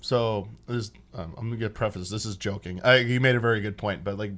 [0.00, 2.10] So this, um, I'm gonna get preface.
[2.10, 2.80] This is joking.
[2.82, 4.32] I, you made a very good point, but like,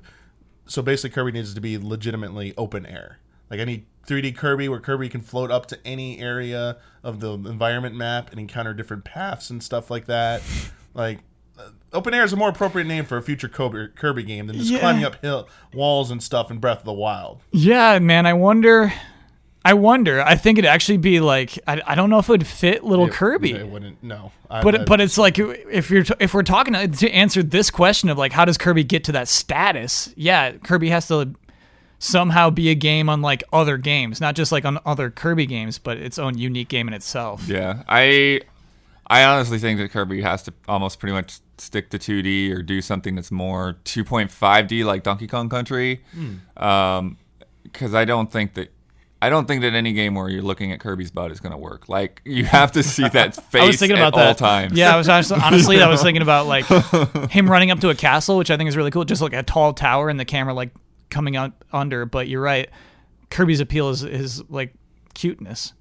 [0.66, 3.18] so basically, Kirby needs to be legitimately open air.
[3.50, 7.94] Like any 3D Kirby, where Kirby can float up to any area of the environment
[7.94, 10.42] map and encounter different paths and stuff like that.
[10.92, 11.20] Like,
[11.58, 14.56] uh, open air is a more appropriate name for a future Kirby, Kirby game than
[14.56, 14.80] just Yeah.
[14.80, 17.40] climbing up hill walls and stuff in Breath of the Wild.
[17.52, 18.26] Yeah, man.
[18.26, 18.92] I wonder.
[19.66, 20.20] I wonder.
[20.20, 23.08] I think it'd actually be like I, I don't know if it would fit little
[23.08, 23.52] Kirby.
[23.52, 24.02] It wouldn't.
[24.02, 24.30] No.
[24.50, 28.08] I, But I- but it's like if you're if we're talking to answer this question
[28.10, 30.12] of like how does Kirby get to that status?
[30.16, 31.34] Yeah, Kirby has to
[31.98, 35.96] somehow be a game unlike other games, not just like on other Kirby games, but
[35.96, 37.48] its own unique game in itself.
[37.48, 38.42] Yeah, I
[39.06, 42.82] I honestly think that Kirby has to almost pretty much stick to 2D or do
[42.82, 46.02] something that's more 2.5D like Donkey Kong Country.
[46.14, 47.16] Um 'cause
[47.62, 48.70] because I don't think that
[49.24, 51.56] I don't think that any game where you're looking at Kirby's butt is going to
[51.56, 51.88] work.
[51.88, 54.76] Like you have to see that face I was thinking at about that all times.
[54.76, 56.66] Yeah, I was honestly, honestly I was thinking about like
[57.30, 59.06] him running up to a castle, which I think is really cool.
[59.06, 60.74] Just like a tall tower and the camera like
[61.08, 62.04] coming out under.
[62.04, 62.68] But you're right,
[63.30, 64.74] Kirby's appeal is is like
[65.14, 65.72] cuteness.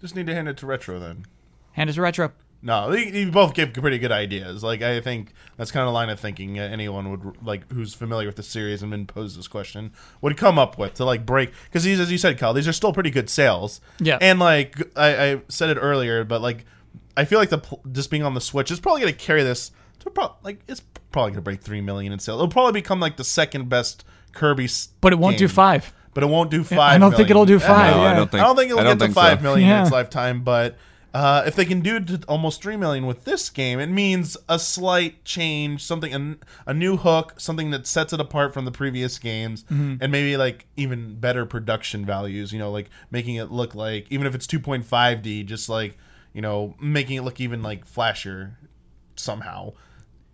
[0.00, 1.26] Just need to hand it to retro then.
[1.72, 2.32] Hand it to retro.
[2.64, 4.64] No, you, you both give pretty good ideas.
[4.64, 8.36] Like I think that's kind of line of thinking anyone would like who's familiar with
[8.36, 11.84] the series and been posed this question would come up with to like break because
[11.84, 13.82] these, as you said, Kyle, these are still pretty good sales.
[14.00, 14.16] Yeah.
[14.20, 16.64] and like I, I said it earlier, but like
[17.16, 17.60] I feel like the
[17.92, 20.80] just being on the Switch is probably going to carry this to pro- like it's
[21.12, 22.38] probably going to break three million in sales.
[22.38, 24.68] It'll probably become like the second best Kirby,
[25.00, 25.92] But it won't do five.
[26.12, 26.78] But it won't do five.
[26.78, 28.12] I don't think it'll do five, No, yeah.
[28.12, 28.42] I don't think.
[28.42, 29.20] I don't think it'll I don't get to think so.
[29.20, 30.76] five million in its lifetime, but
[31.14, 34.58] uh, if they can do to almost three million with this game, it means a
[34.58, 39.18] slight change, something a, a new hook, something that sets it apart from the previous
[39.20, 39.96] games, Mm-hmm.
[40.02, 42.52] and maybe like even better production values.
[42.52, 45.68] You know, like making it look like even if it's two point five D, just
[45.68, 45.96] like
[46.32, 48.56] you know making it look even like flashier
[49.16, 49.72] somehow.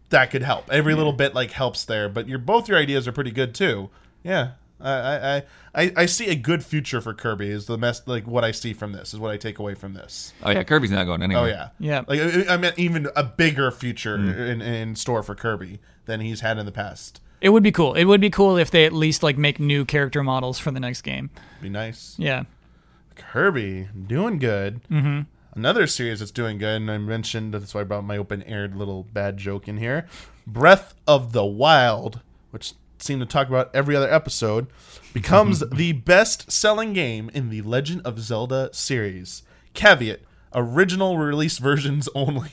[0.09, 0.73] That could help.
[0.73, 3.91] Every little bit like helps there, but your both your ideas are pretty good too.
[4.25, 4.53] Yeah.
[4.81, 5.43] I, I,
[5.75, 8.73] I, I see a good future for Kirby is the mess like what I see
[8.73, 10.33] from this is what I take away from this.
[10.43, 11.45] Oh yeah, Kirby's not going anywhere.
[11.45, 12.03] Oh yeah, Yeah.
[12.07, 16.41] Like I, I meant even a bigger future in, in store for Kirby than he's
[16.41, 17.21] had in the past.
[17.41, 17.95] It would be cool.
[17.95, 20.81] It would be cool if they at least like make new character models for the
[20.81, 21.31] next game.
[21.63, 22.17] Be nice.
[22.19, 22.45] Yeah.
[23.17, 24.81] Kirby doing good.
[24.89, 25.23] Mm-hmm.
[25.55, 28.77] Another series that's doing good, and I mentioned that's why I brought my open aired
[28.77, 30.07] little bad joke in here.
[30.47, 34.67] Breath of the Wild, which seem to talk about every other episode,
[35.13, 39.43] becomes the best selling game in the Legend of Zelda series.
[39.75, 40.21] Caveat:
[40.55, 42.51] original release versions only.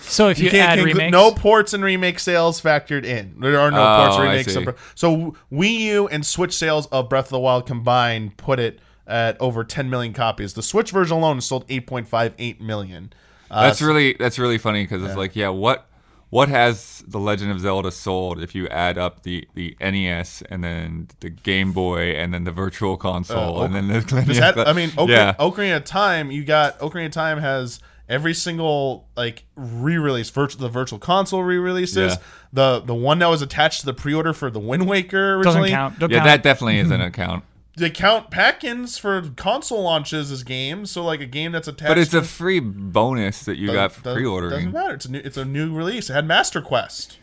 [0.00, 3.34] So if you, can't add include- remakes, no ports and remake sales factored in.
[3.40, 4.52] There are no Oh, ports and I remakes.
[4.52, 4.58] see.
[4.62, 8.78] and- So Wii U and Switch sales of Breath of the Wild combined put it
[9.06, 10.52] at over 10 million copies.
[10.52, 13.12] The Switch version alone sold 8.58 million.
[13.50, 15.86] Uh, That's really that's really funny because it's like, yeah, what
[16.30, 20.62] what has the Legend of Zelda sold if you add up the, the NES and
[20.64, 24.58] then the Game Boy and then the Virtual Console Uh, and then the Just had-
[24.58, 26.30] I mean, Ocar- yeah, Ocarina of Time.
[26.30, 32.12] You got Ocarina of Time has every single like re-release, virtual the virtual console re-releases.
[32.14, 32.18] Yeah.
[32.52, 35.70] The the one that was attached to the pre-order for the Wind Waker doesn't originally.
[35.70, 35.98] count.
[35.98, 36.26] Don't yeah, count.
[36.28, 37.44] that definitely is an account.
[37.76, 40.90] They count pack-ins for console launches as games.
[40.90, 41.88] So like a game that's attached.
[41.88, 44.50] To But it's a free bonus that you got for Doesn't- pre-ordering.
[44.50, 44.94] Doesn't matter.
[44.94, 45.20] It's a new.
[45.22, 46.08] It's a new release.
[46.08, 47.18] It had Master Quest.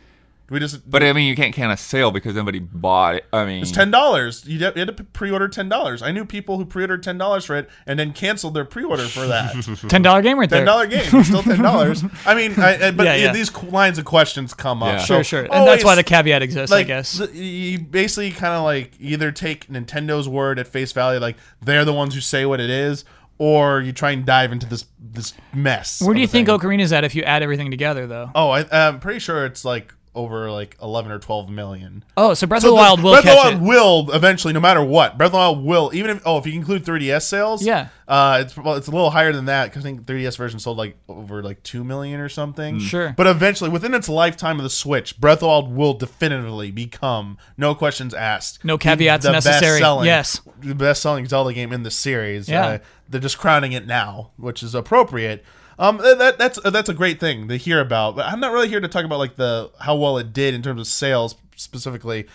[0.54, 0.88] We just?
[0.88, 3.26] But I mean, you can't count a sale because nobody bought it.
[3.34, 4.46] I mean, it's ten dollars.
[4.46, 6.04] You had to pre-order ten dollars.
[6.04, 9.26] I knew people who pre-ordered ten dollars for it and then canceled their pre-order for
[9.26, 9.54] that
[9.90, 10.60] ten dollar game right there.
[10.60, 11.10] Ten dollar game.
[11.12, 12.04] It's still ten dollars.
[12.28, 13.34] I mean, I, I, but Yeah, yeah.
[13.34, 15.00] these lines of questions come up.
[15.00, 15.00] Yeah.
[15.00, 15.44] So Sure, sure.
[15.52, 17.20] And that's why the caveat exists, I guess.
[17.34, 21.94] you basically kind of like either take Nintendo's word at face value, like they're the
[21.94, 23.06] ones who say what it is,
[23.40, 26.00] or you try and dive into this this mess.
[26.00, 26.48] Where do you think.
[26.48, 28.30] Ocarina's at if you add everything together, though?
[28.36, 32.04] Oh, I, I'm pretty sure it's like over like 11 or 12 million.
[32.16, 33.60] Oh, so Breath So of the Wild will Breath of the Wild it.
[33.62, 35.18] will eventually, no matter what.
[35.18, 37.88] Breath of the Wild will, even if oh, if you include 3DS sales, Yeah.
[38.08, 40.78] uh, it's well, it's a little higher than that because I think 3DS version sold
[40.78, 42.80] like over like two million or something.
[42.80, 43.14] Sure.
[43.18, 47.38] but eventually, within its lifetime of the Switch, Breath of the Wild will definitively become,
[47.58, 49.62] no questions asked, No caveats the necessary.
[49.80, 50.42] best-selling- Yes.
[50.60, 52.48] the best-selling Zelda game in the series.
[52.48, 52.66] Yeah.
[52.68, 52.78] Uh,
[53.10, 55.44] they're just crowning it now, which is appropriate.
[55.80, 58.16] Um, that that's that's a great thing to hear about.
[58.16, 60.62] But I'm not really here to talk about like the how well it did in
[60.62, 62.28] terms of sales specifically.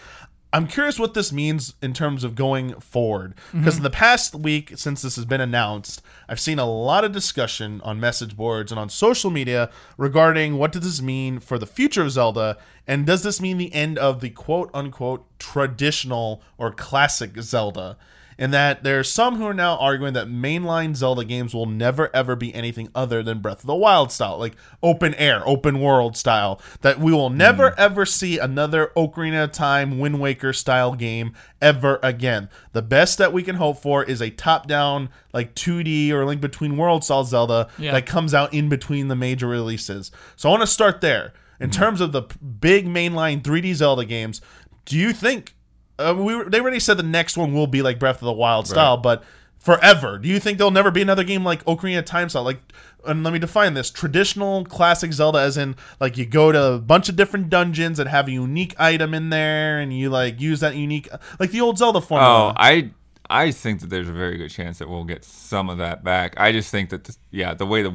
[0.51, 3.35] I'm curious what this means in terms of going forward.
[3.53, 7.13] Because in the past week, since this has been announced, I've seen a lot of
[7.13, 11.67] discussion on message boards and on social media regarding what does this mean for the
[11.67, 16.73] future of Zelda, and does this mean the end of the quote unquote traditional or
[16.73, 17.99] classic Zelda?
[18.39, 22.09] In that there are some who are now arguing that mainline Zelda games will never
[22.15, 26.17] ever be anything other than Breath of the Wild style, like open air, open world
[26.17, 26.61] style.
[26.83, 27.81] That we will never hmm.
[27.81, 32.49] ever see another Ocarina of Time, Wind Waker style game ever again.
[32.73, 36.41] The best that we can hope for is a top down, like 2D or Link
[36.41, 37.93] Between Worlds style Zelda Yeah.
[37.93, 40.13] that comes out in between the major releases.
[40.37, 41.33] So I want to start there.
[41.61, 41.73] In hmm.
[41.73, 44.41] terms of the big mainline 3D Zelda games,
[44.85, 45.55] do you think
[45.99, 48.33] uh, we were- they already said the next one will be like Breath of the
[48.33, 49.25] Wild style, but
[49.59, 50.19] forever?
[50.19, 52.45] Do you think there'll never be another game like Ocarina of Time style?
[52.45, 52.61] Like,
[53.07, 56.79] and let me define this: traditional classic Zelda, as in like you go to a
[56.79, 60.61] bunch of different dungeons that have a unique item in there, and you like use
[60.61, 61.09] that unique,
[61.41, 62.51] like the old Zelda formula.
[62.51, 62.55] Oh.
[62.57, 62.91] I
[63.31, 66.35] I think that there's a very good chance that we'll get some of that back.
[66.39, 67.95] I just think that this, yeah, the way the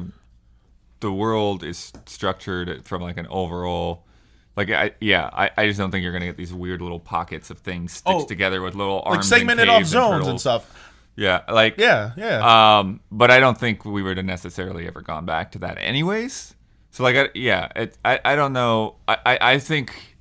[1.00, 4.04] the world is structured from like an overall
[4.56, 7.50] like I yeah, I, I just don't think you're gonna get these weird little pockets
[7.50, 10.40] of things stitched Oh, together with little like segmented off zones and turtles.
[10.42, 10.90] stuff.
[11.16, 12.78] Yeah, like Yeah, yeah.
[12.78, 16.54] um, but I don't think we would have necessarily ever gone back to that, anyways.
[16.90, 18.96] So like, I, yeah, it, I I don't know.
[19.08, 20.16] I, I I think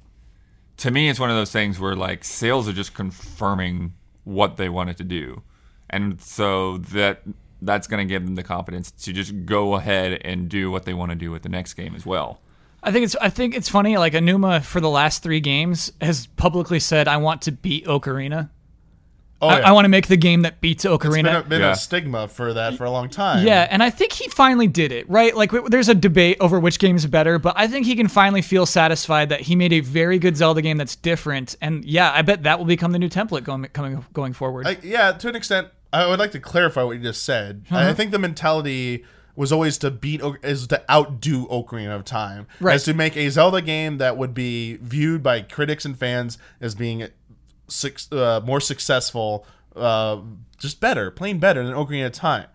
[0.78, 3.94] to me it's one of those things where like sales are just confirming
[4.24, 5.42] what they wanted to do,
[5.90, 7.22] and so that
[7.62, 11.12] that's gonna give them the confidence to just go ahead and do what they want
[11.12, 12.40] to do with the next game as well.
[12.84, 13.98] I think it's I think it's funny.
[13.98, 18.50] Like Aonuma for the last three games has publicly said, "I want to beat Ocarina.
[19.42, 19.70] oh, I, yeah.
[19.70, 21.72] I want to make the game that beats It's been, Ocarina." a, been Yeah.
[21.72, 23.46] a stigma for that for a long time.
[23.48, 25.36] Yeah, and I think he finally did it, right?
[25.36, 28.66] Like, there's a debate over which game's better, but I think he can finally feel
[28.66, 31.56] satisfied that he made a very good Zelda game that's different.
[31.62, 34.68] And yeah, I bet that will become the new template going coming going forward.
[34.68, 37.64] I, yeah, to an extent, I would like to clarify what you just said.
[37.72, 37.90] Uh-huh.
[37.90, 39.04] I think the mentality
[39.36, 42.76] was always to beat is to outdo Ocarina of Time, Right.
[42.76, 46.76] As to make a Zelda game that would be viewed by critics and fans as
[46.76, 47.08] being
[47.68, 50.20] six, uh, more successful, uh,
[50.60, 52.48] just better, plain better than Ocarina of Time.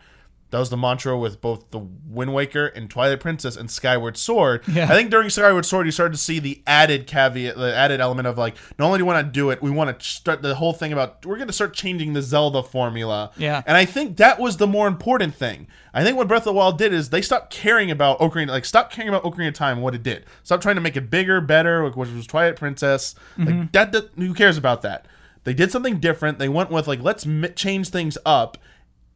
[0.50, 4.62] That was the mantra with both the Wind Waker and Twilight Princess and Skyward Sword.
[4.66, 4.84] Yeah.
[4.84, 8.26] I think during Skyward Sword, you started to see the added caveat, the added element
[8.26, 10.54] of like, not only do we want to do it, we want to start the
[10.54, 13.30] whole thing about we're going to start changing the Zelda formula.
[13.36, 13.62] Yeah.
[13.66, 15.66] And I think that was the more important thing.
[15.92, 18.64] I think what Breath of the Wild did is they stopped caring about Ocarina, like
[18.64, 20.24] stop caring about Ocarina of Time what it did.
[20.44, 23.14] Stop trying to make it bigger, better, which was Twilight Princess.
[23.36, 23.64] Like mm-hmm.
[23.72, 25.06] that, that, who cares about that?
[25.44, 26.38] They did something different.
[26.38, 28.58] They went with like let's change things up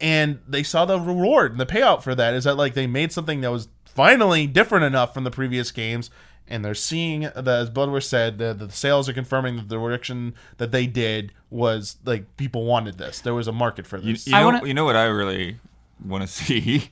[0.02, 3.10] and they saw the reward and the payout for that is that like they made
[3.12, 6.10] something that was finally different enough from the previous games
[6.48, 10.34] and they're seeing that as Bloodworth said the, the sales are confirming that the direction
[10.58, 14.34] that they did was like people wanted this there was a market for this you
[14.34, 15.58] I know, wanna- you know what I really
[16.04, 16.90] want to see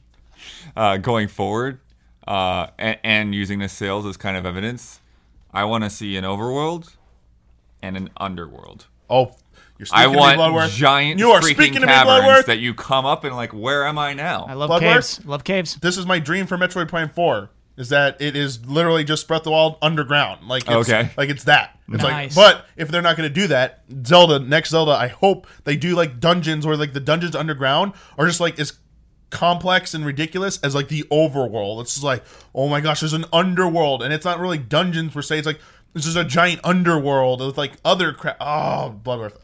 [0.76, 1.80] uh, going forward,
[2.26, 5.00] uh, and, and using the sales as kind of evidence.
[5.52, 6.94] I want to see an overworld
[7.82, 8.86] and an underworld.
[9.10, 9.32] oh
[9.88, 12.46] you're I want to me Bloodworth giant you are freaking speaking to me caverns Bloodworth
[12.46, 14.44] that you come up and like, where am I now?
[14.48, 14.94] I love Bloodworth?
[14.94, 15.26] caves.
[15.26, 15.74] Love caves.
[15.76, 19.40] this is my dream for Metroid Prime 4 is that it is literally just Breath
[19.40, 21.10] of the Wild underground like it's, Okay.
[21.16, 22.36] like it's that it's Nice.
[22.36, 25.76] like but if they're not going to do that Zelda next Zelda I hope they
[25.76, 28.74] do like dungeons where like the dungeons underground are just like as
[29.30, 33.24] complex and ridiculous as like the overworld it's just like oh my gosh there's an
[33.32, 35.60] underworld and it's not really dungeons per se it's like
[35.94, 39.38] this is a giant underworld with like other crap oh Bloodworth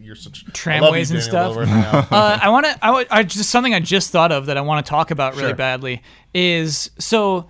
[0.00, 1.56] you're such love you, Tramways and stuff.
[2.12, 2.78] Uh, I want to.
[2.82, 5.48] I, I just something I just thought of that I want to talk about really
[5.50, 5.56] Sure.
[5.56, 6.02] badly
[6.34, 7.48] is so.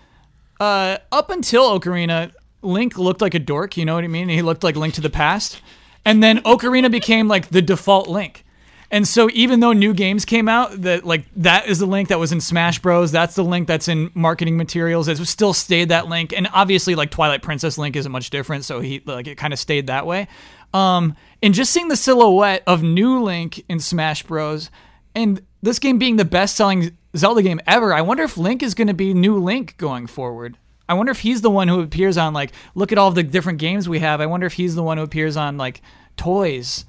[0.60, 3.76] Uh, up until Ocarina, Link looked like a dork.
[3.76, 4.28] You know what I mean?
[4.28, 5.60] He looked like Link to the Past,
[6.04, 8.44] and then Ocarina became like the default Link.
[8.90, 12.18] And so even though new games came out, that like that is the link that
[12.18, 13.12] was in Smash Bros.
[13.12, 15.08] That's the link that's in marketing materials.
[15.08, 18.80] It still stayed that link, and obviously like Twilight Princess Link isn't much different, so
[18.80, 20.26] he like it kind of stayed that way.
[20.74, 24.70] Um, and just seeing the silhouette of new Link in Smash Bros.
[25.14, 28.88] and this game being the best-selling Zelda game ever, I wonder if Link is going
[28.88, 30.57] to be new Link going forward.
[30.88, 33.59] I wonder if he's the one who appears on like look at all the different
[33.59, 34.20] games we have.
[34.20, 35.83] I wonder if he's the one who appears on like
[36.16, 36.85] toys.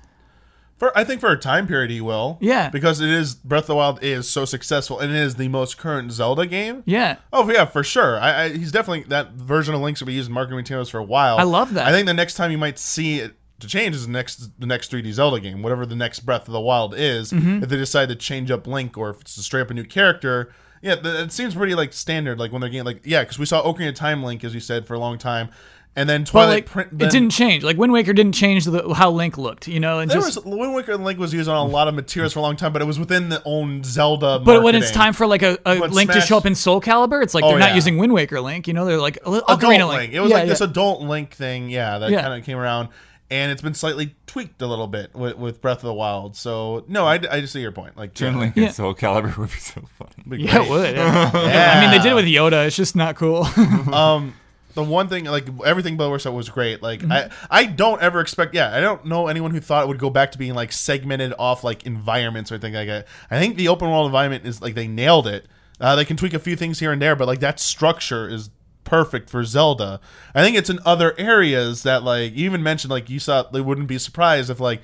[0.78, 2.38] For I think for a time period he will.
[2.40, 2.70] Yeah.
[2.70, 5.78] Because it is Breath of the Wild is so successful and it is the most
[5.78, 6.84] current Zelda game.
[6.86, 7.18] Yeah.
[7.34, 8.18] Oh yeah, for sure.
[8.18, 11.00] I, I he's definitely that version of Link's will be used in marketing materials for
[11.00, 11.38] a while.
[11.38, 11.86] I love that.
[11.86, 14.66] I think the next time you might see it to change is the next the
[14.66, 17.32] next 3D Zelda game, whatever the next Breath of the Wild is.
[17.32, 17.64] Mm-hmm.
[17.64, 19.84] If they decide to change up Link or if it's a straight up a new
[19.86, 22.40] character, yeah, it seems pretty like standard.
[22.40, 24.60] Like when they're getting like yeah, because we saw Ocarina of Time Link as you
[24.60, 25.50] said for a long time,
[25.96, 26.50] and then Twilight.
[26.50, 27.64] like Prin- it didn't change.
[27.64, 30.46] Like Wind Waker didn't change the, how Link looked, you know, and There just was
[30.46, 32.72] Wind Waker and Link was used on a lot of materials for a long time,
[32.72, 34.40] but it was within the own Zelda.
[34.40, 37.22] But when it's time for like a, a Link to show up in Soul Calibur,
[37.24, 37.76] it's like Oh, they're not yeah.
[37.76, 38.68] using Wind Waker Link.
[38.68, 39.92] You know, they're like Ocarina adult Link.
[39.92, 40.14] Link.
[40.14, 40.50] It was Yeah, like yeah.
[40.50, 42.90] this adult Link thing, yeah, that kind of came around,
[43.32, 46.36] and it's been slightly tweaked a little bit with, with Breath of the Wild.
[46.36, 47.96] So no, I, I just see your point.
[47.98, 48.70] Like Twin yeah, Link Yeah.
[48.72, 50.12] Soul Calibur would be so funny.
[50.28, 50.96] be Yeah, it would.
[50.96, 51.32] yeah.
[51.34, 52.66] I mean, they did it with Yoda.
[52.68, 53.44] It's just not cool.
[53.94, 54.34] um
[54.76, 57.12] the one thing like everything Bloodworth said was great like Mm-hmm.
[57.12, 60.12] i i don't ever expect yeah i don't know anyone who thought it would go
[60.12, 63.68] back to being like segmented off like environments or anything like that i think the
[63.68, 65.48] open world environment is like they nailed it
[65.82, 68.52] uh, they can tweak a few things here and there but like that structure is
[68.90, 70.00] perfect for zelda
[70.34, 73.62] i think it's in other areas that like you even mentioned like you saw they
[73.62, 74.82] wouldn't be surprised if like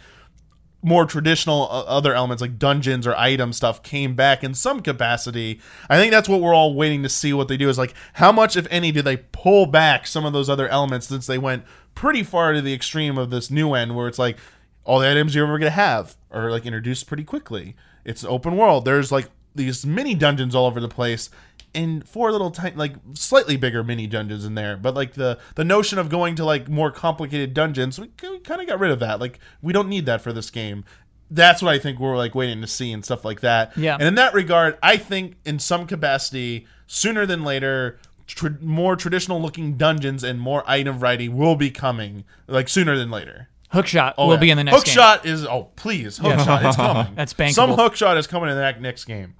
[0.85, 5.59] more traditional uh, other elements like dungeons or item stuff came back in some capacity.
[5.89, 8.31] I think that's what we're all waiting to see what they do is like how
[8.31, 11.63] much if any do they pull back some of those other elements since they went
[11.95, 14.37] pretty far to the extreme of this new end where it's like
[14.83, 17.75] all the items you're ever going to have are like introduced pretty quickly.
[18.03, 18.85] It's open world.
[18.85, 21.31] There's like these mini dungeons all over the place
[21.75, 25.63] and four little tiny like slightly bigger mini dungeons in there but like the the
[25.63, 28.99] notion of going to like more complicated dungeons we, we kind of got rid of
[28.99, 30.83] that like we don't need that for this game
[31.29, 33.95] that's what i think we're like waiting to see and stuff like that Yeah.
[33.95, 39.41] and in that regard i think in some capacity sooner than later tr- more traditional
[39.41, 44.27] looking dungeons and more item variety will be coming like sooner than later Hookshot Oh,
[44.27, 44.39] will yeah.
[44.39, 44.95] be in the next game.
[44.95, 47.53] Hookshot is oh please hookshot it's coming That's bankable.
[47.53, 49.33] some hookshot is coming in the next- next game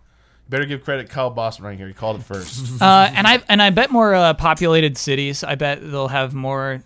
[0.49, 3.61] better give credit Kyle Bosman right here he called it first Uh, and I and
[3.61, 5.43] I bet more uh, populated cities.
[5.43, 6.83] I bet they'll have more.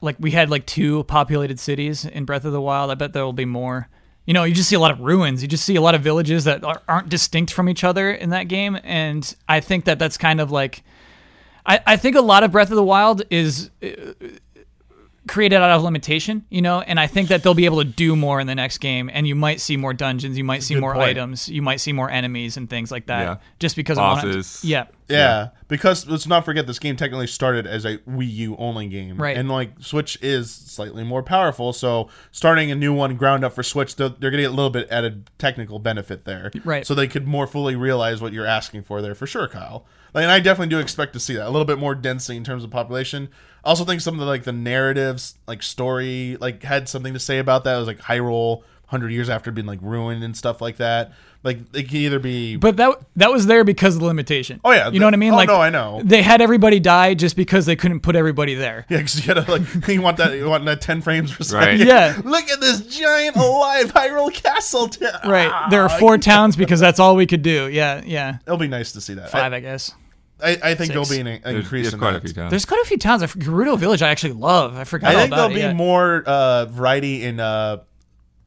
[0.00, 2.90] Like we had like two populated cities in Breath of the Wild.
[2.90, 3.88] I bet there will be more.
[4.26, 5.42] You know, you just see a lot of ruins.
[5.42, 8.30] You just see a lot of villages that are, aren't distinct from each other in
[8.30, 10.82] that game, and I think that that's kind of like.
[11.64, 13.88] I, I think a lot of Breath of the Wild is uh,
[15.28, 18.16] created out of limitation, you know, and I think that they'll be able to do
[18.16, 20.80] more in the next game, and you might see more dungeons, you might see good
[20.80, 21.10] more point.
[21.10, 23.36] items, you might see more enemies and things like that, Yeah.
[23.60, 24.64] just because of one- Bosses.
[24.64, 28.88] yeah, Yeah, because let's not forget this game technically started as a Wii U only
[28.88, 29.36] game, Right.
[29.36, 33.62] And like Switch is slightly more powerful, so starting a new one ground up for
[33.62, 36.84] Switch, they're, they're gonna get a little bit added technical benefit there, Right.
[36.86, 39.86] So they could more fully realize what you're asking for there for sure, Kyle.
[40.14, 42.44] Like, and I definitely do expect to see that a little bit more density in
[42.44, 43.28] terms of population.
[43.64, 47.20] I also think some of the like the narratives, like story, like had something to
[47.20, 47.74] say about that.
[47.76, 51.12] It was like Hyrule, hundred years after being like ruined and stuff like that.
[51.44, 54.60] Like it could either be But that that was there because of the limitation.
[54.64, 55.32] Oh, yeah, you know what I mean?
[55.32, 56.00] oh, like no, I know.
[56.04, 58.84] They had everybody die just because they couldn't put everybody there.
[58.88, 61.78] Yeah, because you gotta like you want that you want that ten frames per Right.
[61.78, 61.86] second.
[61.86, 62.20] Yeah.
[62.24, 64.88] Look at this giant alive Hyrule Castle.
[64.88, 65.70] T- Right.
[65.70, 67.68] There are ah, four towns because that's all we could do.
[67.68, 68.38] Yeah, yeah.
[68.46, 69.30] It'll be nice to see that.
[69.30, 69.92] Five, I guess.
[70.42, 72.18] I, I think there'll be an, an There's, increase there's in quite that.
[72.18, 72.50] a few towns.
[72.50, 73.22] There's quite a few towns.
[73.22, 74.76] I forget- Gerudo Village I actually love.
[74.76, 75.54] I forgot I all think about there'll it.
[75.54, 75.72] be yeah.
[75.72, 77.78] more uh, variety in uh,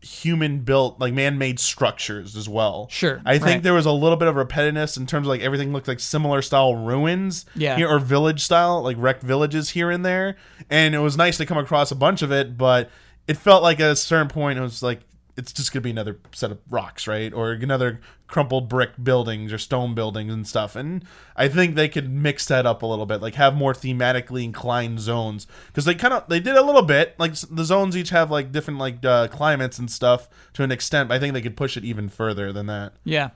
[0.01, 2.87] human built, like man made structures as well.
[2.91, 3.63] Sure, I think right.
[3.63, 6.41] there was a little bit of repetitiveness in terms of like everything looked like similar
[6.41, 7.45] style ruins.
[7.55, 7.75] Yeah.
[7.75, 10.37] here- or village style, like wrecked villages here and there.
[10.69, 12.89] And it was nice to come across a bunch of it, but
[13.27, 15.01] it felt like at a certain point it was like
[15.37, 17.33] it's just gonna be another set of rocks, right?
[17.33, 20.75] Or another crumpled brick buildings or stone buildings and stuff.
[20.75, 21.03] And
[21.35, 24.99] I think they could mix that up a little bit, like have more thematically inclined
[24.99, 27.15] zones because they kind of they did a little bit.
[27.19, 31.09] Like the zones each have like different like uh, climates and stuff to an extent.
[31.09, 32.93] But I think they could push it even further than that.
[33.03, 33.31] Yeah.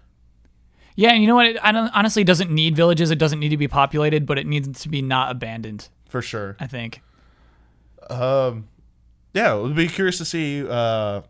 [0.95, 1.45] Yeah, and you know what?
[1.45, 3.09] It I don't, honestly doesn't need villages.
[3.09, 5.87] It doesn't need to be populated, but it needs to be not abandoned.
[6.09, 6.57] For sure.
[6.59, 7.01] I think.
[8.09, 8.67] Um,
[9.33, 10.67] yeah, we'll be curious to see.
[10.67, 11.21] Uh,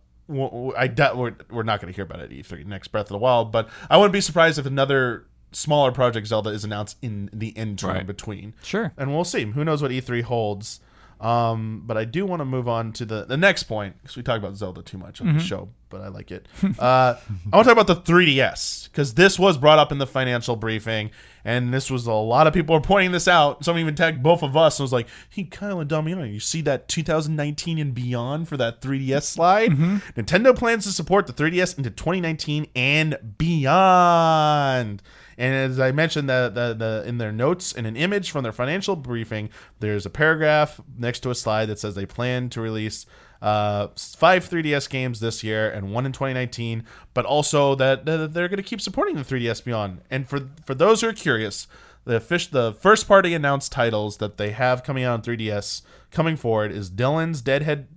[0.78, 3.10] I doubt we're, we're not going to hear about it at E3 next Breath of
[3.10, 7.30] the Wild, but I wouldn't be surprised if another smaller project Zelda is announced in
[7.34, 8.08] the interim Right.
[8.08, 8.54] between.
[8.64, 8.94] Sure.
[8.98, 9.46] And we'll see.
[9.46, 10.80] Who knows what E3 holds?
[11.20, 14.24] Um, but I do want to move on to the, the next point because we
[14.24, 16.48] talk about Zelda too much on the show, but I like it.
[16.80, 17.16] uh,
[17.52, 20.56] I want to talk about the 3DS because this was brought up in the financial
[20.56, 21.12] briefing,
[21.44, 23.66] and this was a lot of people are pointing this out.
[23.66, 26.62] Someone even tagged both of us and was like, "Hey, Kyle and Damiano, you see
[26.62, 29.72] that 2019 and beyond for that 3DS slide?
[29.72, 35.02] Nintendo plans to support the 3DS into 2019 and beyond."
[35.40, 38.52] And as I mentioned, the, the, the in their notes in an image from their
[38.52, 43.06] financial briefing, there's a paragraph next to a slide that says they plan to release
[43.42, 46.84] uh, five 3DS games this year and one in 2019,
[47.14, 50.02] but also that, that they're going to keep supporting the 3DS Beyond.
[50.12, 51.68] And for for those who are curious,
[52.04, 56.36] the fish the first party announced titles that they have coming out on 3DS coming
[56.36, 57.88] forward is Dillon's Deadhead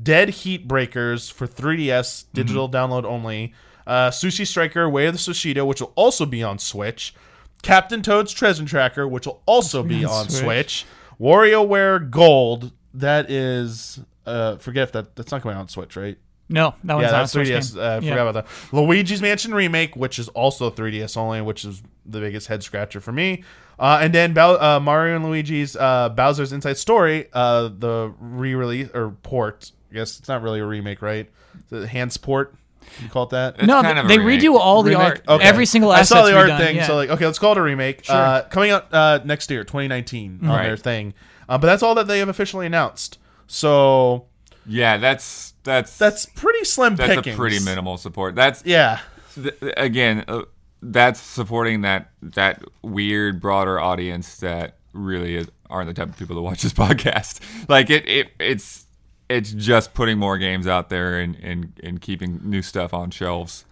[0.00, 3.54] Dead Heat Breakers for 3DS digital download only.
[3.86, 7.14] Uh, Sushi Striker Way of the Sushido, which will also be on Switch.
[7.62, 10.40] Captain Toad's Treasure Tracker, which will also be on on Switch.
[10.42, 10.86] Switch.
[11.20, 16.18] WarioWare Gold, that is uh forget if that that's not coming out on Switch, right?
[16.48, 17.74] No, that one's yeah, that's Switch 3DS.
[17.74, 17.82] game.
[17.82, 18.00] Uh, I Yeah.
[18.00, 18.46] forgot about that.
[18.72, 23.12] Luigi's Mansion Remake, which is also 3DS only, which is the biggest head scratcher for
[23.12, 23.42] me.
[23.78, 29.10] Uh, and then uh, Mario and Luigi's uh, Bowser's Inside Story, uh, the re-release or
[29.22, 29.72] port.
[29.90, 31.30] I guess it's not really a remake, right?
[31.70, 32.54] The hands port.
[33.02, 33.54] You call it that?
[33.58, 34.40] It's No, kind of they remake.
[34.42, 35.04] redo all the Remake?
[35.06, 35.22] art.
[35.28, 35.44] Okay.
[35.44, 36.86] Every single I saw the art redone, thing, yeah.
[36.86, 38.04] so like, okay, let's call it a remake.
[38.04, 38.14] Sure.
[38.14, 40.62] Uh, coming out uh, next year, 2019, on Right.
[40.64, 41.14] their thing.
[41.48, 43.18] Uh, but that's all that they have officially announced.
[43.46, 44.26] So
[44.66, 47.34] Yeah, that's that's that's pretty slim that's pickings.
[47.34, 48.34] a pretty minimal support.
[48.34, 48.98] That's Yeah,
[49.34, 50.42] th- again, uh,
[50.82, 56.36] that's supporting that that weird broader audience that really is, aren't the type of people
[56.36, 57.40] to watch this podcast.
[57.68, 58.86] Like it, it it's
[59.28, 63.64] it's just putting more games out there and and, and keeping new stuff on shelves.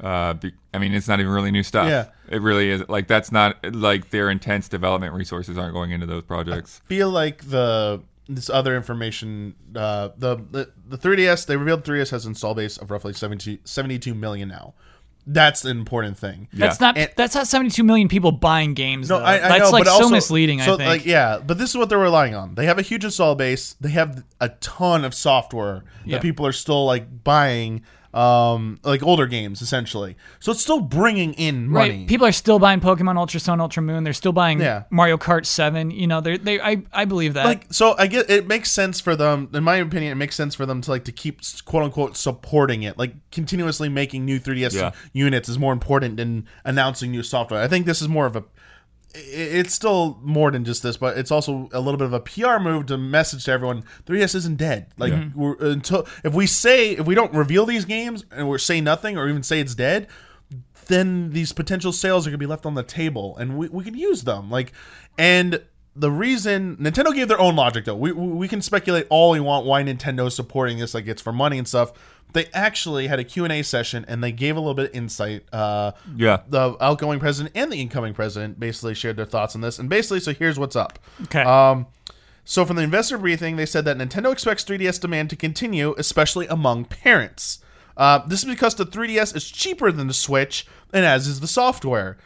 [0.00, 1.88] Uh, be, I mean, it's not even really new stuff.
[1.88, 2.06] Yeah.
[2.28, 2.88] it really is.
[2.88, 6.80] Like that's not like their intense development resources aren't going into those projects.
[6.86, 12.26] feel like the this other information uh the, the the 3ds they revealed 3ds has
[12.26, 14.72] install base of roughly 70, 72 million now
[15.32, 19.08] that's the important thing That's not And- that's not 72 million people buying games.
[19.08, 19.24] no though.
[19.24, 20.60] I, I that's know like but so also, misleading.
[20.60, 20.88] so I think.
[20.88, 23.76] like yeah but this is what they're relying on they have a huge install base
[23.80, 26.16] they have a ton of software Yeah.
[26.16, 27.82] that people are still like buying
[28.12, 32.58] um like older games essentially so it's still bringing in money Right, people are still
[32.58, 34.02] buying Pokemon Ultra Sun, Ultra Moon.
[34.02, 34.82] They're still buying Yeah.
[34.90, 35.90] Mario Kart Seven.
[35.92, 36.60] You know, they're they.
[36.60, 37.44] I I believe that.
[37.44, 40.54] like so i get it makes sense for them in my opinion it makes sense
[40.56, 44.74] for them to like to keep quote unquote supporting it like continuously making new 3ds
[44.74, 44.90] Yeah.
[45.12, 48.40] units is more important than announcing new software i think this is more of a
[48.40, 48.42] i-
[49.14, 52.58] it's still more than just this but it's also a little bit of a pr
[52.58, 54.86] move to message to everyone 3ds isn't dead.
[54.98, 58.80] Like we're, until if we say if we don't reveal these games and we say
[58.80, 60.06] nothing or even say it's dead
[60.86, 63.84] then these potential sales are going to be left on the table and we, we
[63.84, 64.50] can use them.
[64.50, 64.72] Like
[65.18, 65.62] and
[65.96, 69.40] the reason nintendo gave their own logic though we, we we can speculate all we
[69.40, 71.92] want why nintendo is supporting this like it's for money and stuff
[72.32, 75.90] they actually had a q&a session and they gave a little bit of insight uh
[76.16, 76.42] Yeah.
[76.48, 80.20] the outgoing president and the incoming president basically shared their thoughts on this and basically
[80.20, 81.42] so here's what's up okay.
[81.42, 81.86] um,
[82.44, 86.48] so from the investor briefing, they said that Nintendo expects 3DS demand to continue, especially
[86.48, 87.60] among parents.
[87.96, 91.46] Uh, this is because the 3DS is cheaper than the Switch, and as is the
[91.46, 92.16] software.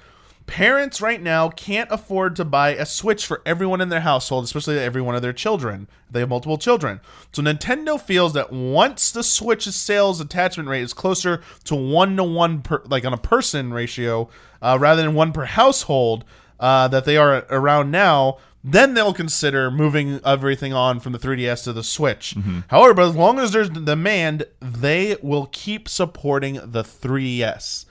[0.47, 4.79] Parents right now can't afford to buy a Switch for everyone in their household, especially
[4.79, 5.89] every one of their children.
[6.11, 7.01] They have multiple children.
[7.33, 12.25] So Nintendo feels that once the Switch's sales attachment rate is closer to one to
[12.25, 14.29] one per, like on a person ratio,
[14.61, 16.25] uh, rather than one per household,
[16.61, 21.65] uh, that they are around now, then they'll consider moving everything on from the 3DS
[21.65, 22.35] to the Switch.
[22.69, 27.87] However, as long as there's demand, they will keep supporting the 3DS.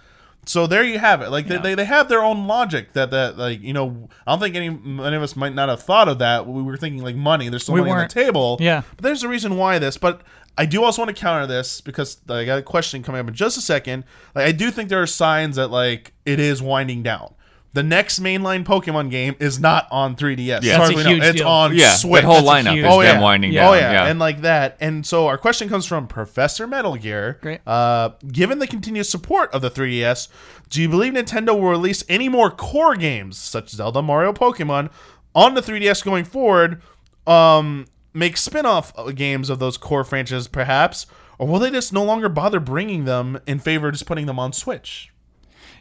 [0.46, 1.30] So there you have it.
[1.30, 4.40] Like they, they, they have their own logic that that like you know I don't
[4.40, 6.48] think any any of us might not have thought of that.
[6.48, 7.50] We were thinking like money.
[7.50, 8.58] There's still We money on the table.
[8.60, 8.82] Yeah.
[8.96, 9.98] But there's a reason why this.
[9.98, 10.22] But
[10.58, 13.34] I do also want to counter this because I got a question coming up in
[13.34, 14.04] just a second.
[14.36, 17.34] Like I do think there are signs that like it is winding down.
[17.74, 20.62] The next mainline Pokemon game is not on 3DS.
[20.62, 20.78] Yeah.
[20.78, 21.10] That's a we know.
[21.10, 21.48] huge It's deal.
[21.48, 22.22] on Yeah, Switch.
[22.22, 23.22] that whole That's a lineup huge- is Oh, them yeah.
[23.22, 23.62] winding Yeah.
[23.64, 23.72] down.
[23.72, 23.92] Oh yeah.
[23.92, 24.06] yeah.
[24.08, 24.78] and like that.
[24.80, 27.40] And so our question comes from Professor Metal Gear.
[27.42, 27.62] Great.
[27.68, 30.28] Uh, given the continued support of the 3DS,
[30.70, 34.90] do you believe Nintendo will release any more core games such as Zelda, Mario, Pokemon
[35.34, 36.80] on the 3DS going forward?
[37.26, 41.06] Um, make spin-off games of those core franchises, perhaps,
[41.40, 44.38] or will they just no longer bother bringing them in favor of just putting them
[44.38, 45.10] on Switch?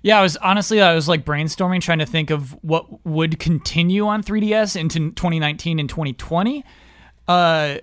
[0.03, 4.07] Yeah, I was honestly I was like brainstorming trying to think of what would continue
[4.07, 6.65] on 3DS into 2019 and 2020.
[7.29, 7.77] Uh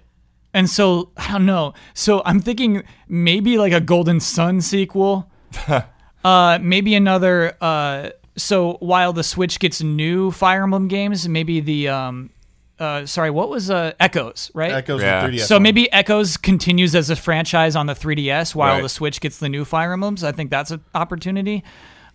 [0.53, 1.73] and so I don't know.
[1.93, 5.31] So I'm thinking maybe like a Golden Sun sequel.
[6.23, 11.87] uh maybe another uh so while the Switch gets new Fire Emblem games, maybe the
[11.89, 12.31] um
[12.79, 14.71] uh sorry, what was uh Echoes, right?
[14.71, 15.25] Echoes Yeah.
[15.27, 15.41] the 3DS.
[15.47, 15.63] So one.
[15.63, 18.81] maybe Echoes continues as a franchise on the 3DS while Right.
[18.83, 20.23] the Switch gets the new Fire Emblems.
[20.23, 21.63] I think that's an opportunity.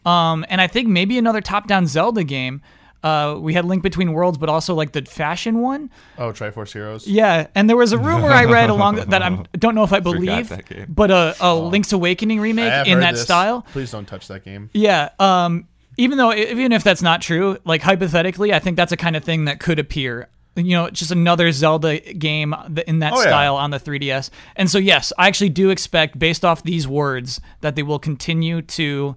[0.05, 2.63] Um, and I think maybe another top-down Zelda game.
[3.03, 5.91] Uh, we had Link Between Worlds, but also like the fashion one.
[6.17, 7.07] oh Triforce Heroes.
[7.07, 9.29] Yeah, and there was a rumor I read along that I
[9.59, 10.51] don't know if I believe,
[10.89, 13.23] but a, a Link's Awakening remake in that this.
[13.23, 13.67] style.
[13.73, 14.71] Please don't touch that game.
[14.73, 15.11] Yeah.
[15.19, 19.17] Um, even though even if that's not true, like hypothetically, I think that's a kind
[19.17, 20.29] of thing that could appear.
[20.57, 22.55] You know, just another Zelda game
[22.87, 23.23] in that Oh, yeah.
[23.25, 24.31] style on the 3DS.
[24.57, 28.63] And so, yes, I actually do expect, based off these words, that they will continue
[28.63, 29.15] to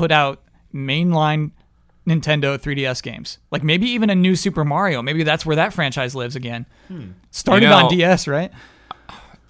[0.00, 0.40] put out
[0.74, 1.50] mainline
[2.06, 3.38] Nintendo 3DS games.
[3.50, 5.02] Like maybe even a new Super Mario.
[5.02, 6.64] Maybe that's where that franchise lives again.
[6.88, 7.10] Hmm.
[7.30, 8.50] Started You know- on DS, right?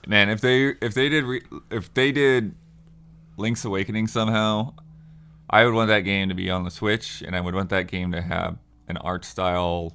[0.08, 1.40] Man, if they if they did re,
[1.70, 2.54] if they did
[3.36, 4.74] Link's Awakening somehow,
[5.48, 7.86] I would want that game to be on the Switch, and I would want that
[7.86, 8.56] game to have
[8.88, 9.92] an art style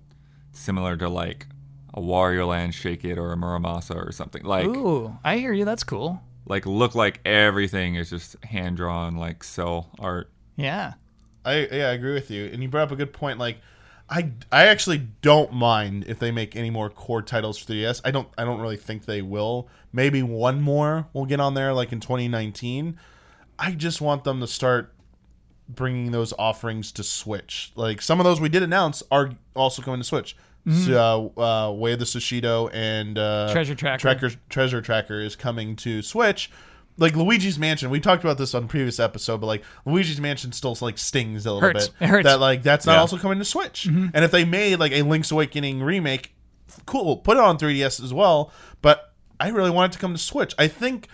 [0.54, 1.48] similar to like
[1.94, 5.66] a Wario Land Shake It or a Muramasa or something like Ooh, I hear you.
[5.66, 6.22] That's cool.
[6.46, 10.30] like look like everything is just hand drawn like cel art.
[10.56, 10.94] Yeah.
[11.44, 12.50] I yeah, I agree with you.
[12.52, 13.40] And you brought up a good point.
[13.40, 13.58] Like,
[14.10, 18.02] I I actually don't mind if they make any more core titles for 3DS.
[18.04, 19.68] I don't I don't really think they will.
[19.94, 22.98] Maybe one more will get on there, like in 2019.
[23.58, 24.94] I just want them to start
[25.70, 27.72] bringing those offerings to Switch.
[27.76, 30.36] Like some of those we did announce are also coming to Switch.
[30.68, 34.02] So, uh, uh, Way of the Sushido and uh, Treasure Tracker.
[34.02, 36.50] Tracker Treasure Tracker is coming to Switch.
[36.98, 40.52] Like Luigi's Mansion, we talked about this on a previous episode, but like Luigi's Mansion
[40.54, 41.90] still like stings a little Hurts.
[41.90, 41.96] bit.
[42.06, 42.24] It hurts.
[42.26, 43.00] That like that's not Yeah.
[43.02, 43.88] also coming to Switch.
[43.90, 44.08] Mm-hmm.
[44.14, 46.34] And if they made like a Link's Awakening remake,
[46.86, 48.52] cool, put it on 3DS as well.
[48.82, 50.54] But I really want it to come to Switch.
[50.58, 51.10] I think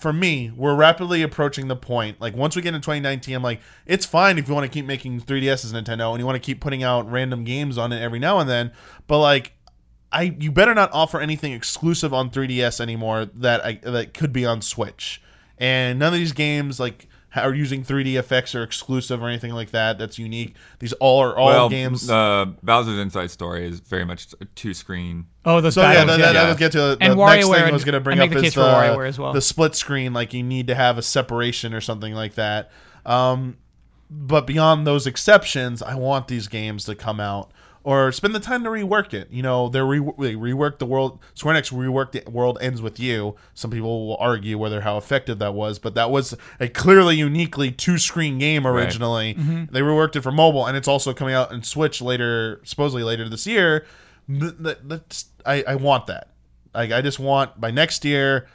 [0.00, 2.20] for me, we're rapidly approaching the point.
[2.20, 4.84] Like once we get into 2019, I'm like, it's fine if you want to keep
[4.84, 8.02] making 3DS as Nintendo and you want to keep putting out random games on it
[8.02, 8.72] every now and then.
[9.06, 9.52] But like,
[10.12, 14.44] I you better not offer anything exclusive on 3DS anymore that I that could be
[14.44, 15.22] on Switch.
[15.58, 19.70] And none of these games like are using 3D effects or exclusive or anything like
[19.70, 19.98] that.
[19.98, 20.54] That's unique.
[20.80, 22.06] These all are all well, games.
[22.06, 25.26] the Bowser's Inside Story is very much a two screen.
[25.44, 26.40] Oh, those So yeah, battles, that, that, yeah.
[26.42, 28.38] that'll get to the And next thing WarioWare, I was going to bring up the
[28.44, 29.32] is the, as well.
[29.32, 30.12] the split screen.
[30.12, 32.70] Like you need to have a separation or something like that.
[33.06, 33.56] Um,
[34.10, 37.50] but beyond those exceptions, I want these games to come out
[37.84, 39.28] or spend the time to rework it.
[39.30, 41.18] You know, they're re- they reworked the world.
[41.34, 43.34] Square Enix reworked the world ends with you.
[43.54, 47.70] Some people will argue whether how effective that was, but that was a clearly uniquely
[47.72, 49.34] two screen game originally.
[49.34, 49.72] Mm-hmm.
[49.72, 53.28] They reworked it for mobile, and it's also coming out in Switch later, supposedly later
[53.28, 53.84] this year.
[54.28, 56.28] Th- th- that's- I, I want that.
[56.74, 58.46] Like I just want by next year.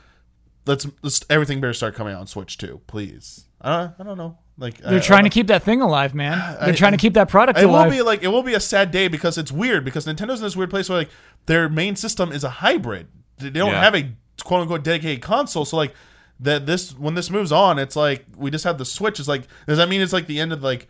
[0.66, 3.46] Let's, let's everything better start coming out on Switch too, please.
[3.62, 4.38] I I don't know.
[4.60, 6.38] Like They're I- trying I- to keep that thing alive, man.
[6.60, 8.60] They're I- trying to keep that product it will be like it will be a
[8.60, 11.10] sad day because it's weird because Nintendo's in this weird place where like
[11.46, 13.08] their main system is a hybrid.
[13.38, 13.84] They don't Yeah.
[13.84, 14.12] have a
[14.44, 15.64] quote unquote dedicated console.
[15.66, 15.94] So like
[16.40, 19.20] that this when this moves on, it's like we just have the Switch.
[19.20, 20.88] It's like does that mean it's like the end of like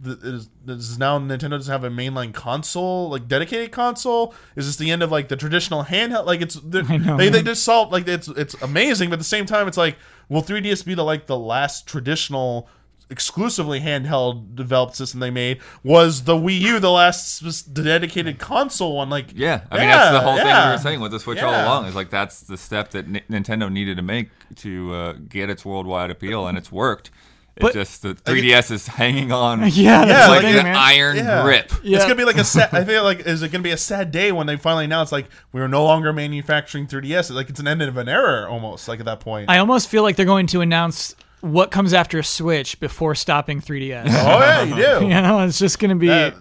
[0.00, 4.32] the, is, is now Nintendo doesn't have a mainline console like dedicated console?
[4.56, 6.24] Is this the end of like the traditional handheld?
[6.26, 9.24] Like it's they're- know, they they just solved like it's it's amazing, but at the
[9.24, 9.96] same time it's like
[10.28, 12.68] will 3DS be the like the last traditional
[13.12, 18.96] exclusively handheld developed system they made was the Wii U the last s- dedicated console
[18.96, 21.40] one like Yeah, I mean that's the whole thing we were saying with the Switch
[21.40, 21.84] all along.
[21.86, 25.64] Is like that's the step that N- Nintendo needed to make to uh, get its
[25.64, 27.10] worldwide appeal, and it's worked.
[27.54, 29.60] It's But- just the 3DS is hanging on.
[29.72, 31.42] yeah, that's Yeah, like an iron Yeah.
[31.42, 31.70] grip.
[31.82, 31.96] Yeah.
[31.96, 32.70] It's gonna be like a sad.
[32.72, 35.26] I feel like is it gonna be a sad day when they finally announce like
[35.52, 37.30] we are no longer manufacturing 3DS?
[37.30, 38.88] Like it's an end of an era almost.
[38.88, 39.50] Like at that point.
[39.50, 43.60] I almost feel like they're going to announce what comes after a Switch before stopping
[43.60, 44.04] 3DS.
[44.06, 45.04] oh yeah, you do.
[45.04, 46.34] you know, it's just going to be That-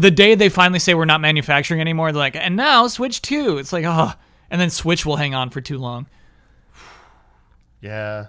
[0.00, 2.10] the day they finally say we're not manufacturing anymore.
[2.10, 3.58] They're like, and now Switch 2.
[3.58, 4.12] It's like, oh,
[4.50, 6.06] and then Switch will hang on for too long.
[7.80, 8.26] Yeah,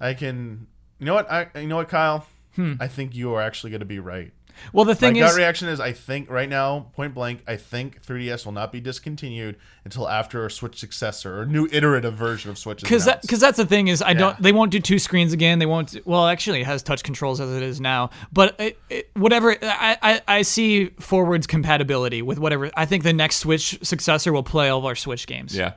[0.00, 0.66] I can.
[0.98, 1.30] You know what?
[1.30, 2.26] I you know what, Kyle.
[2.54, 2.74] Hmm.
[2.80, 4.32] I think you are actually going to be right.
[4.72, 7.56] Well, the thing My thing gut reaction is I think right now, point blank, I
[7.56, 12.50] think 3DS will not be discontinued until after a Switch successor or new iterative version
[12.50, 12.82] of Switch.
[12.82, 14.18] because that, cause that's the thing is I Yeah.
[14.18, 17.40] don't they won't do two screens again they won't well actually it has touch controls
[17.40, 22.38] as it is now but it, it, whatever I, I I see forwards compatibility with
[22.38, 25.72] whatever I think the next Switch successor will play all of our Switch games Yeah,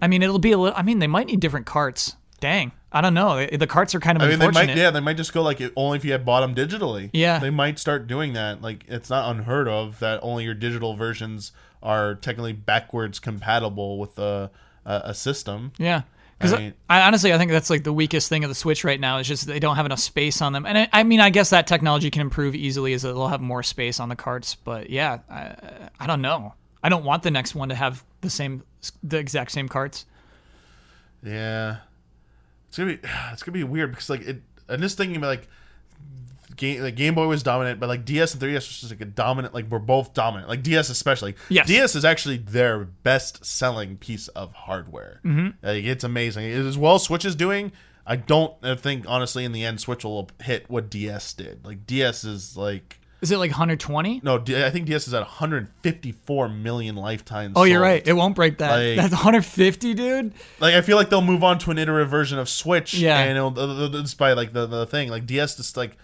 [0.00, 3.00] I mean it'll be a little I mean they might need different carts dang I
[3.00, 5.32] don't know the carts are kind of I mean, they might, yeah, they might just
[5.32, 7.10] go like only if you had bought them digitally.
[7.12, 7.38] Yeah.
[7.38, 8.62] they might start doing that.
[8.62, 14.18] Like it's not unheard of that only your digital versions are technically backwards compatible with
[14.18, 14.50] a
[14.84, 15.72] a, a system.
[15.78, 16.02] Yeah.
[16.38, 18.98] Because I I, honestly, I think that's like the weakest thing of the Switch right
[18.98, 20.66] now is just they don't have enough space on them.
[20.66, 23.62] And I, I mean, I guess that technology can improve easily as they'll have more
[23.62, 24.56] space on the carts.
[24.56, 25.54] But yeah, I,
[26.00, 26.54] I don't know.
[26.82, 28.64] I don't want the next one to have the same,
[29.04, 30.04] the exact same carts.
[31.24, 31.76] Yeah,
[32.72, 33.00] it's gonna be
[33.32, 34.42] it's gonna be weird because like it.
[34.68, 35.48] I'm just thinking about like.
[36.54, 39.06] Game, like Game Boy was dominant, but like DS and 3DS was just like a
[39.06, 39.54] dominant.
[39.54, 40.50] Like we're both dominant.
[40.50, 41.34] Like DS especially.
[41.48, 41.66] Yes.
[41.66, 45.20] DS is actually their best selling piece of hardware.
[45.24, 45.66] Mm-hmm.
[45.66, 46.44] Like it's amazing.
[46.44, 47.72] It, as well, Switch is doing.
[48.06, 51.64] I don't think honestly in the end Switch will hit what DS did.
[51.64, 54.20] Like DS is like Is it like 120?
[54.24, 57.52] no, I think DS is at 154 million lifetimes.
[57.56, 57.82] Oh, you're sold.
[57.82, 58.06] right.
[58.06, 58.70] It won't break that.
[58.72, 60.32] Like- That's 150, dude.
[60.60, 62.94] like I feel like they'll move on to an iterative version of Switch.
[62.94, 63.18] Yeah.
[63.20, 65.96] and it'll, it'll, it'll just by like the, the thing like DS just like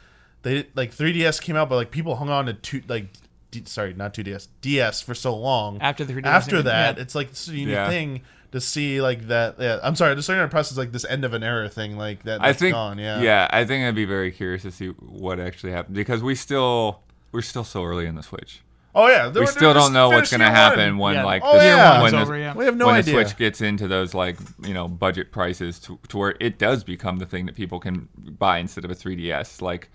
[0.42, 3.06] they like 3DS came out, but like people hung on to two like
[3.50, 5.78] D, sorry not 2DS DS for so long.
[5.80, 6.62] After the 3DS, after yeah.
[6.62, 7.88] that, it's like this unique Yeah.
[7.88, 8.20] thing
[8.52, 9.56] to see like that.
[9.58, 12.22] Yeah, I'm sorry, the starting press is like this end of an era thing like
[12.22, 12.40] that.
[12.40, 12.74] I That's think.
[12.74, 12.98] gone.
[12.98, 16.34] Yeah, yeah, I think I'd be very curious to see what actually happened because we
[16.34, 17.00] still
[17.32, 18.62] we're still so early in the Switch.
[18.94, 21.24] Oh yeah, We still don't know what's going to happen when Yeah.
[21.24, 22.02] like Oh, the, yeah.
[22.02, 22.54] when, Year the, one's over, yeah.
[22.54, 23.14] We have no when idea.
[23.14, 26.82] the Switch gets into those like you know budget prices to, to where it does
[26.84, 29.60] become the thing that people can buy instead of a 3DS.
[29.62, 29.90] Like,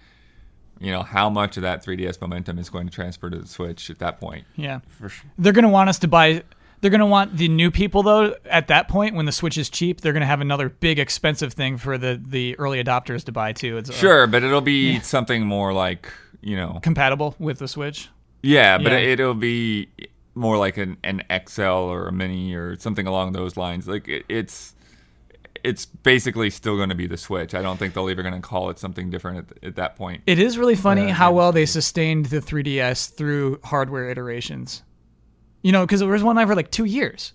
[0.79, 3.89] you know, how much of that 3DS momentum is going to transfer to the Switch
[3.89, 4.45] at that point?
[4.55, 4.79] Yeah.
[4.87, 5.29] For sure.
[5.37, 6.43] They're going to want us to buy.
[6.81, 9.69] They're going to want the new people, though, at that point when the Switch is
[9.69, 13.31] cheap, they're going to have another big expensive thing for the, the early adopters to
[13.31, 13.77] buy, too.
[13.77, 16.11] It's uh, Sure, but it'll be something more like
[16.43, 18.09] you know, compatible with the Switch.
[18.41, 18.97] yeah, but Yeah.
[18.99, 19.89] it, it'll be
[20.35, 23.87] more like an, an XL or a mini or something along those lines.
[23.87, 24.73] Like it, it's
[25.63, 27.53] it's basically still going to be the Switch.
[27.55, 30.21] I don't think they'll ever going to call it something different at, at that point.
[30.27, 34.83] It is really funny Yeah, how well they sustained the 3DS through hardware iterations.
[35.61, 37.31] You know, because it was one out for like two years.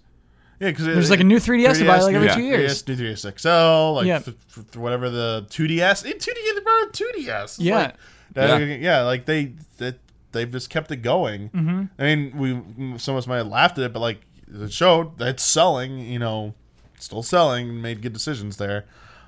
[0.60, 2.88] Yeah, because There's like a new 3DS to buy, like, every two 3DS, years.
[2.88, 4.18] new 3DS XL, like Yeah.
[4.18, 6.04] th- th- whatever the 2DS.
[6.04, 7.56] In 2DS, they brought out 2DS.
[7.60, 7.76] Yeah.
[7.76, 7.96] Like, that-
[8.36, 8.58] Yeah.
[8.58, 9.94] yeah, like they, they
[10.32, 11.50] they've just kept it going.
[11.50, 11.82] Mm-hmm.
[11.98, 14.20] I mean, we some of us might have laughed at it, but like
[14.52, 15.98] it showed that it's selling.
[15.98, 16.54] You know,
[16.98, 17.80] still selling.
[17.80, 18.86] Made good decisions there.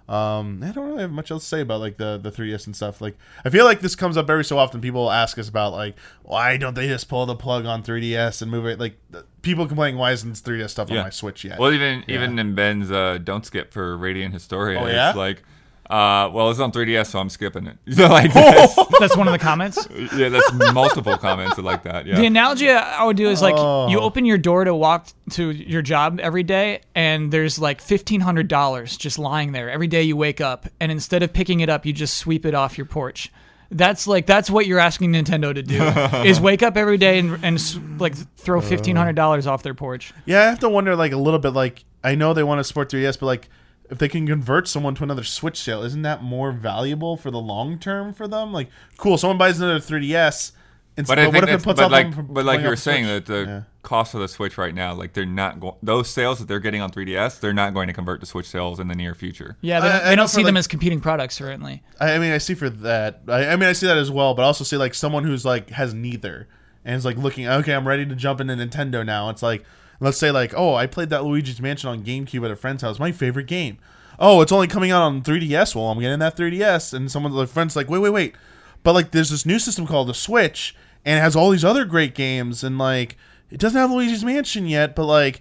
[0.08, 2.74] Um, I don't really have much else to say about like the the 3DS and
[2.74, 3.00] stuff.
[3.00, 4.80] Like, I feel like this comes up every so often.
[4.80, 5.94] People ask us about like,
[6.24, 8.80] why don't they just pull the plug on 3DS and move it?
[8.80, 11.60] Like, th- people complaining why isn't 3DS stuff on my Switch yet?
[11.60, 15.10] Well, even even in Ben's uh, don't skip for Radiant Historia, Oh, yeah?
[15.10, 15.44] it's like,
[15.90, 17.76] uh, well, it's on 3DS, so I'm skipping it.
[17.94, 19.88] So like, that's, That's one of the comments.
[20.16, 22.04] yeah, that's multiple comments like that.
[22.04, 23.88] The analogy I would do is like Oh.
[23.88, 28.20] you open your door to walk to your job every day, and there's like fifteen
[28.20, 31.68] hundred dollars just lying there every day you wake up, and instead of picking it
[31.68, 33.32] up, you just sweep it off your porch.
[33.70, 35.82] That's like that's what you're asking Nintendo to do
[36.28, 39.74] is wake up every day and, and s- like throw fifteen hundred dollars off their
[39.74, 40.12] porch.
[40.26, 42.64] Yeah, I have to wonder like a little bit like I know they want to
[42.64, 43.48] support 3DS, but like
[43.90, 47.40] if they can convert someone to another Switch sale, isn't that more valuable for the
[47.40, 48.52] long term for them?
[48.52, 50.52] Like, cool, someone buys another 3DS,
[50.96, 52.76] and but I but what if it puts but out like, but like you were
[52.76, 53.24] saying Switch?
[53.26, 53.62] that the Yeah.
[53.82, 56.80] cost of the Switch right now, like they're not going those sales that they're getting
[56.82, 59.56] on 3DS, they're not going to convert to Switch sales in the near future.
[59.60, 61.36] Yeah, they, I- don't- I they know don't for, see them like- as competing products
[61.36, 61.82] certainly.
[62.00, 63.22] I, I mean, I see for that.
[63.28, 65.44] I, I mean, I see that as well, but I also see like someone who's
[65.44, 66.48] like has neither
[66.84, 67.46] and is like looking.
[67.48, 69.30] Okay, I'm ready to jump into Nintendo now.
[69.30, 69.64] It's like
[70.00, 72.98] let's say like, oh, I played that Luigi's Mansion on GameCube at a friend's house.
[72.98, 73.78] My favorite game.
[74.18, 75.74] Oh, it's only coming out on 3DS.
[75.74, 78.34] Well, I'm getting that 3DS, and someone's like, friends like, wait, wait, wait.
[78.82, 80.74] But like, there's this new system called the Switch,
[81.04, 83.16] and it has all these other great games, and like,
[83.50, 85.40] it doesn't have Luigi's Mansion yet, but like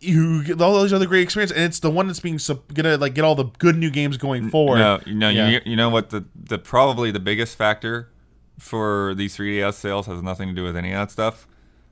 [0.00, 2.96] you get all these other great experience, and it's the one that's being sup- gonna
[2.96, 4.78] like get all the good new games going forward.
[4.78, 5.48] No, you know, Yeah.
[5.48, 8.08] you, you know what the the probably the biggest factor
[8.60, 11.47] for these 3DS sales has nothing to do with any of that stuff.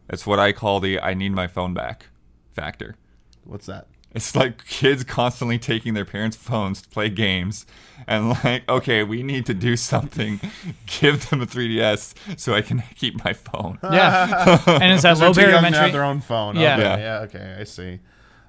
[0.09, 2.07] It's what I call the "I need my phone back"
[2.53, 2.97] factor.
[3.45, 3.87] What's that?
[4.13, 7.67] It's like kids constantly taking their parents' phones to play games,
[8.07, 10.41] and like, okay, we need to do something.
[10.87, 13.79] Give them a 3DS so I can keep my phone.
[13.83, 15.81] Yeah, and it's that They're low barrier young entry.
[15.83, 16.57] have their own phone.
[16.57, 16.75] Yeah.
[16.77, 16.97] Okay, Yeah.
[16.99, 17.19] yeah.
[17.25, 18.01] Okay, I see.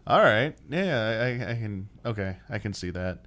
[0.06, 0.56] All right.
[0.70, 1.90] Yeah, I, I can.
[2.06, 3.20] Okay, I can see that.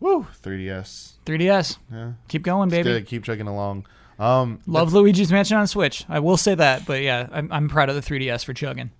[0.00, 1.14] Woo, 3DS.
[1.26, 1.76] 3DS.
[1.92, 3.02] Yeah, Keep going, baby.
[3.02, 3.84] Keep chugging along.
[4.18, 6.04] Um, Love Luigi's Mansion on Switch.
[6.08, 8.90] I will say that, but yeah, I'm, I'm proud of the 3DS for chugging.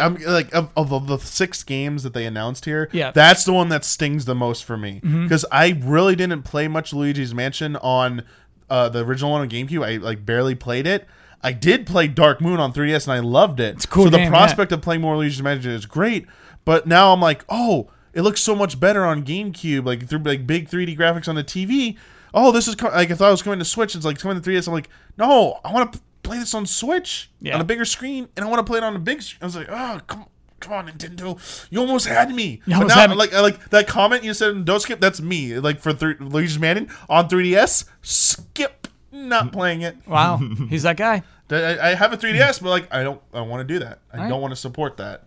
[0.00, 2.88] I'm like of, of the- the six games that they announced here.
[2.92, 3.10] Yeah.
[3.10, 5.24] that's the one that stings the most for me Mm-hmm.
[5.24, 8.22] because I really didn't play much Luigi's Mansion on
[8.70, 9.84] uh, the original one on GameCube.
[9.84, 11.06] I like barely played it.
[11.42, 13.74] I did play Dark Moon on 3DS and I loved it.
[13.74, 16.26] It's cool So the game, prospect of playing more Luigi's Mansion is great.
[16.64, 20.46] But now I'm like, oh, it looks so much better on GameCube, like through like
[20.46, 21.98] big 3D graphics on the TV.
[22.34, 23.94] Oh, this is co- like I thought it was coming to Switch.
[23.94, 24.66] It's like coming to 3DS.
[24.66, 27.54] I'm like, no, I want to play this on Switch Yeah.
[27.54, 29.22] on a bigger screen, and I want to play it on a big.
[29.22, 29.38] Screen.
[29.40, 30.26] I was like, oh, come,
[30.60, 31.38] come on, Nintendo,
[31.70, 32.60] you almost had me.
[32.66, 33.16] You but now, had me.
[33.16, 35.00] like, like that comment you said, in don't skip.
[35.00, 35.58] That's me.
[35.60, 39.96] Like for th- Luigi's Mansion on 3DS, skip, not playing it.
[40.06, 41.22] Wow, he's that guy.
[41.50, 44.00] I, I have a 3DS, but like I don't, I want to do that.
[44.12, 44.28] I Right.
[44.28, 45.24] don't want to support that.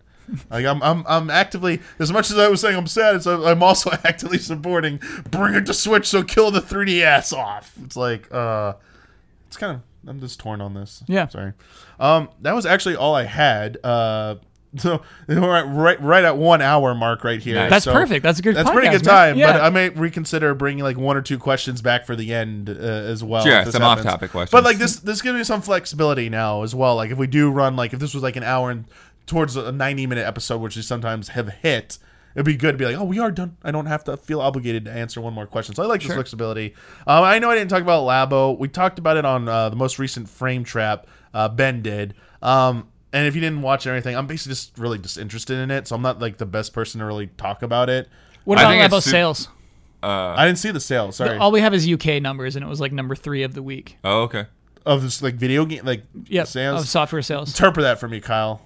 [0.50, 3.16] Like I'm, I'm, I'm actively as much as I was saying I'm sad.
[3.16, 5.00] It's, I'm also actively supporting
[5.30, 7.72] bring it to Switch, so kill the 3DS off.
[7.84, 8.74] It's like, uh,
[9.46, 11.02] it's kind of I'm just torn on this.
[11.06, 11.26] Yeah.
[11.28, 11.52] sorry.
[12.00, 13.78] Um, that was actually all I had.
[13.84, 14.36] Uh,
[14.76, 17.54] so we're at right, right at one hour mark right here.
[17.54, 17.70] Nice.
[17.70, 18.22] That's So perfect.
[18.22, 18.54] That's a good.
[18.54, 19.38] That's pretty good time.
[19.38, 19.52] Yeah.
[19.52, 22.72] But I may reconsider bringing like one or two questions back for the end uh,
[22.72, 23.44] as well.
[23.44, 24.50] Sure, if this some off-topic questions.
[24.50, 26.96] But like this, this gives me some flexibility now as well.
[26.96, 28.84] Like if we do run like if this was like an hour and
[29.28, 31.98] towards a ninety minute episode, which we sometimes have hit.
[32.34, 33.56] It'd be good to be like, oh, we are done.
[33.64, 35.74] I don't have to feel obligated to answer one more question.
[35.74, 36.74] So I like this flexibility.
[37.06, 38.56] Um, I know I didn't talk about Labo.
[38.56, 41.06] We talked about it on uh, the most recent Frame Trap.
[41.34, 42.14] Uh, ben did.
[42.42, 45.70] Um, and if you didn't watch or anything, I'm basically just really just interested in
[45.70, 45.88] it.
[45.88, 48.08] So I'm not like the best person to really talk about it.
[48.44, 49.48] What I about think it's Labo su- sales?
[50.02, 51.16] I didn't see the sales.
[51.16, 53.62] Sorry, All we have is UK numbers, and it was like number three of the
[53.62, 53.96] week.
[54.04, 54.46] Oh, okay.
[54.86, 56.82] of this like video game like Yep, sales.
[56.82, 57.48] of software sales.
[57.50, 58.60] Interpret that for me, Kyle.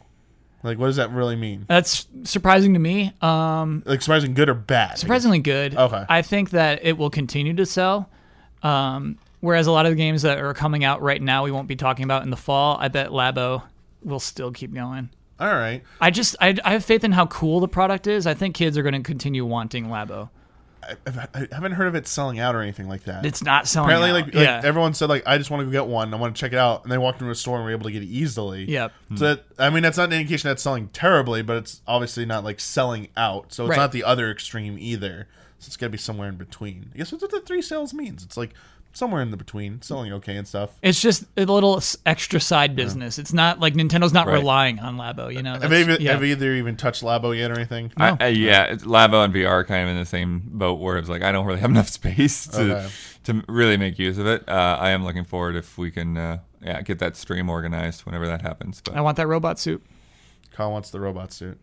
[0.63, 1.65] Like, what does that really mean?
[1.69, 3.13] That's surprising to me.
[3.21, 4.99] Um, Like, surprising good or bad?
[4.99, 5.77] surprisingly good.
[5.77, 6.05] Okay.
[6.09, 8.09] I think that it will continue to sell.
[8.63, 11.67] Um, whereas a lot of the games that are coming out right now, we won't
[11.69, 12.77] be talking about in the fall.
[12.79, 13.63] I bet Labo
[14.05, 15.11] will still keep going.
[15.41, 15.83] All right.
[16.01, 18.27] I just I, I have faith in how cool the product is.
[18.29, 20.31] I think kids are going to continue wanting Labo.
[20.83, 23.25] I, I haven't heard of it selling out or anything like that.
[23.25, 23.91] It's not selling.
[23.91, 24.27] Apparently, out.
[24.27, 26.13] like, like yeah, everyone said, like I just want to go get one.
[26.13, 27.85] I want to check it out, and they walked into a store and were able
[27.85, 28.65] to get it easily.
[28.65, 28.93] Yep.
[29.17, 32.45] So that, I mean, that's not an indication that's selling terribly, but it's obviously not
[32.45, 33.53] like selling out.
[33.53, 33.77] So it's Right.
[33.77, 35.29] not the other extreme either.
[35.59, 36.91] So it's got to be somewhere in between.
[36.93, 38.25] I guess that's what the three sales means.
[38.25, 38.51] It's like
[38.93, 40.71] somewhere in the between, selling okay and stuff.
[40.83, 43.19] It's just a little extra side business.
[43.19, 44.35] It's not like Nintendo's not Right.
[44.35, 45.33] relying on Labo.
[45.35, 46.13] You know, Have, That's- either, yeah.
[46.13, 47.93] have either even touched Labo yet or anything?
[47.97, 50.99] I, I, yeah, it's Labo and VR are kind of in the same boat where
[50.99, 52.89] it's like I don't really have enough space to Okay.
[53.25, 54.49] to really make use of it.
[54.49, 58.27] Uh, I am looking forward if we can uh, yeah get that stream organized whenever
[58.27, 58.81] that happens.
[58.85, 59.85] But I want that robot suit.
[60.53, 61.59] Kyle wants the robot suit.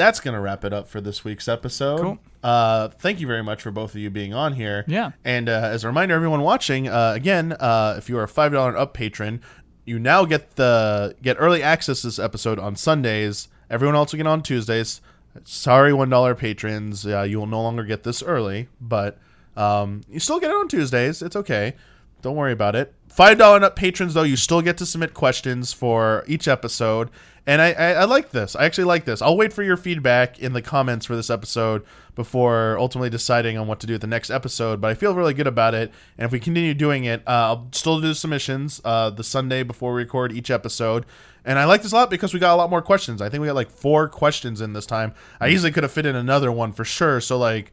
[0.00, 2.00] That's going to wrap it up for this week's episode.
[2.00, 2.18] Cool.
[2.42, 4.82] Uh, thank you very much for both of you being on here.
[4.86, 5.10] Yeah.
[5.26, 8.52] And uh, as a reminder, everyone watching, uh, again, uh, if you are a five
[8.52, 9.42] dollar up patron,
[9.84, 13.48] you now get the get early access to this episode on Sundays.
[13.68, 15.02] Everyone else will get on Tuesdays.
[15.44, 19.18] Sorry, one dollar patrons, uh, you will no longer get this early, but
[19.54, 21.20] um, you still get it on Tuesdays.
[21.20, 21.74] It's okay.
[22.22, 22.94] Don't worry about it.
[23.08, 27.10] Five dollar up patrons, though, you still get to submit questions for each episode,
[27.46, 28.54] and I, I, I like this.
[28.54, 29.22] I actually like this.
[29.22, 31.84] I'll wait for your feedback in the comments for this episode
[32.14, 34.80] before ultimately deciding on what to do with the next episode.
[34.80, 37.68] But I feel really good about it, and if we continue doing it, uh, I'll
[37.72, 41.06] still do submissions uh, the Sunday before we record each episode.
[41.44, 43.22] And I like this a lot because we got a lot more questions.
[43.22, 45.14] I think we got like four questions in this time.
[45.40, 47.20] I easily could have fit in another one for sure.
[47.20, 47.72] So like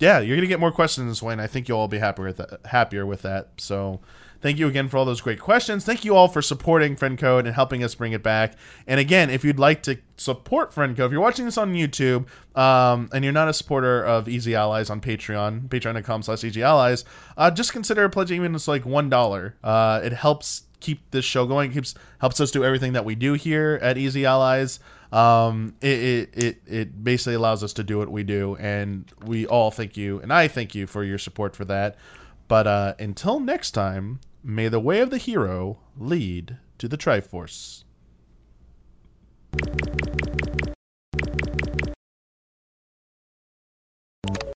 [0.00, 2.24] yeah, you're gonna get more questions this way, and I think you'll all be happier
[2.24, 3.50] with that, happier with that.
[3.58, 4.00] So,
[4.40, 5.84] thank you again for all those great questions.
[5.84, 8.54] Thank you all for supporting Friend Code and helping us bring it back.
[8.86, 12.26] And again, if you'd like to support Friend Code, if you're watching this on YouTube
[12.56, 17.04] um, and you're not a supporter of Easy Allies on Patreon, Patreon.com/slash Easy Allies,
[17.36, 19.56] uh, just consider pledging even just like one dollar.
[19.62, 21.72] Uh, it helps keep this show going.
[21.72, 24.80] Keeps helps us do everything that we do here at Easy Allies
[25.12, 28.56] um, it, it, it, it basically allows us to do what we do.
[28.56, 30.20] And we all thank you.
[30.20, 31.96] And I thank you for your support for that.
[32.48, 37.84] But uh, until next time, may the way of the hero lead to the Triforce.